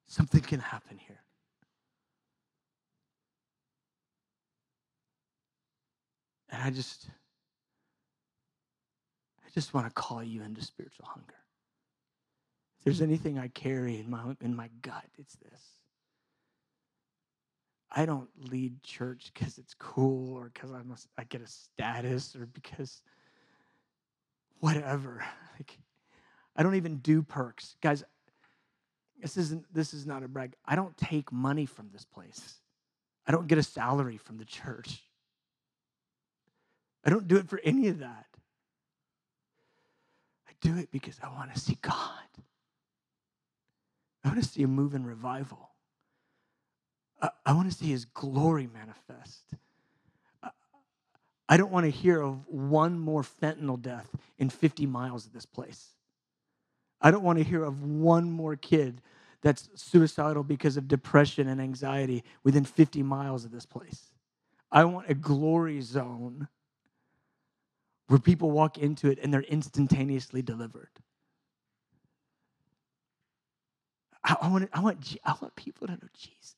[0.07, 1.20] Something can happen here.
[6.51, 7.09] And I just,
[9.44, 11.34] I just want to call you into spiritual hunger.
[12.78, 15.76] If there's anything I carry in my, in my gut, it's this.
[17.97, 22.36] I don't lead church because it's cool or because I must I get a status
[22.36, 23.03] or because
[24.61, 25.24] whatever.
[25.59, 25.78] Like
[26.55, 27.76] I don't even do perks.
[27.80, 28.05] Guys,
[29.22, 30.55] this isn't this is not a brag.
[30.66, 32.57] I don't take money from this place.
[33.26, 35.03] I don't get a salary from the church.
[37.07, 38.26] I don't do it for any of that.
[40.48, 41.94] I do it because I want to see God.
[44.24, 45.70] I want to see a move in revival.
[47.22, 49.54] I, I want to see His glory manifest.
[50.42, 50.50] I,
[51.48, 55.46] I don't want to hear of one more fentanyl death in 50 miles of this
[55.46, 55.90] place.
[57.00, 59.00] I don't want to hear of one more kid
[59.42, 64.11] that's suicidal because of depression and anxiety within 50 miles of this place.
[64.72, 66.48] I want a glory zone
[68.09, 70.90] where people walk into it and they're instantaneously delivered.
[74.22, 76.54] I, I want, I, want, I want people to know Jesus.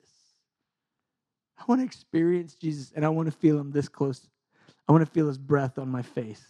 [1.58, 4.28] I want to experience Jesus and I want to feel him this close.
[4.88, 6.44] I want to feel his breath on my face.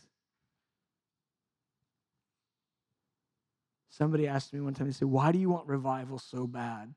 [3.88, 6.94] Somebody asked me one time, they said, Why do you want revival so bad?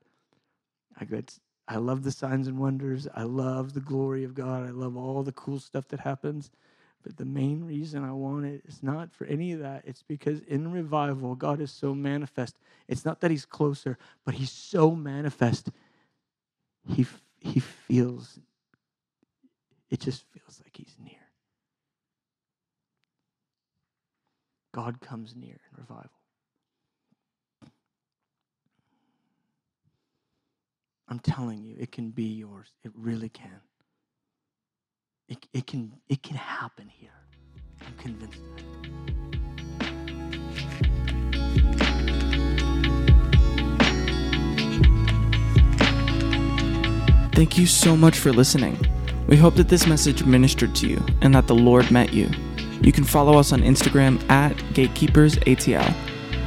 [1.00, 1.20] I go,
[1.66, 3.08] I love the signs and wonders.
[3.14, 4.66] I love the glory of God.
[4.66, 6.50] I love all the cool stuff that happens.
[7.02, 9.82] But the main reason I want it is not for any of that.
[9.86, 12.56] It's because in revival, God is so manifest.
[12.88, 15.70] It's not that He's closer, but He's so manifest.
[16.88, 17.06] He,
[17.40, 18.38] he feels,
[19.90, 21.16] it just feels like He's near.
[24.72, 26.10] God comes near in revival.
[31.08, 32.68] I'm telling you, it can be yours.
[32.84, 33.60] It really can.
[35.32, 37.08] It, it, can, it can happen here.
[37.80, 38.64] I'm convinced of it.
[47.34, 48.78] Thank you so much for listening.
[49.26, 52.28] We hope that this message ministered to you and that the Lord met you.
[52.82, 55.94] You can follow us on Instagram at GatekeepersATL.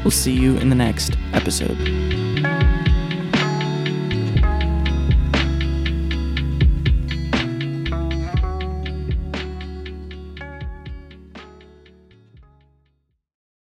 [0.03, 2.24] We'll see you in the next episode.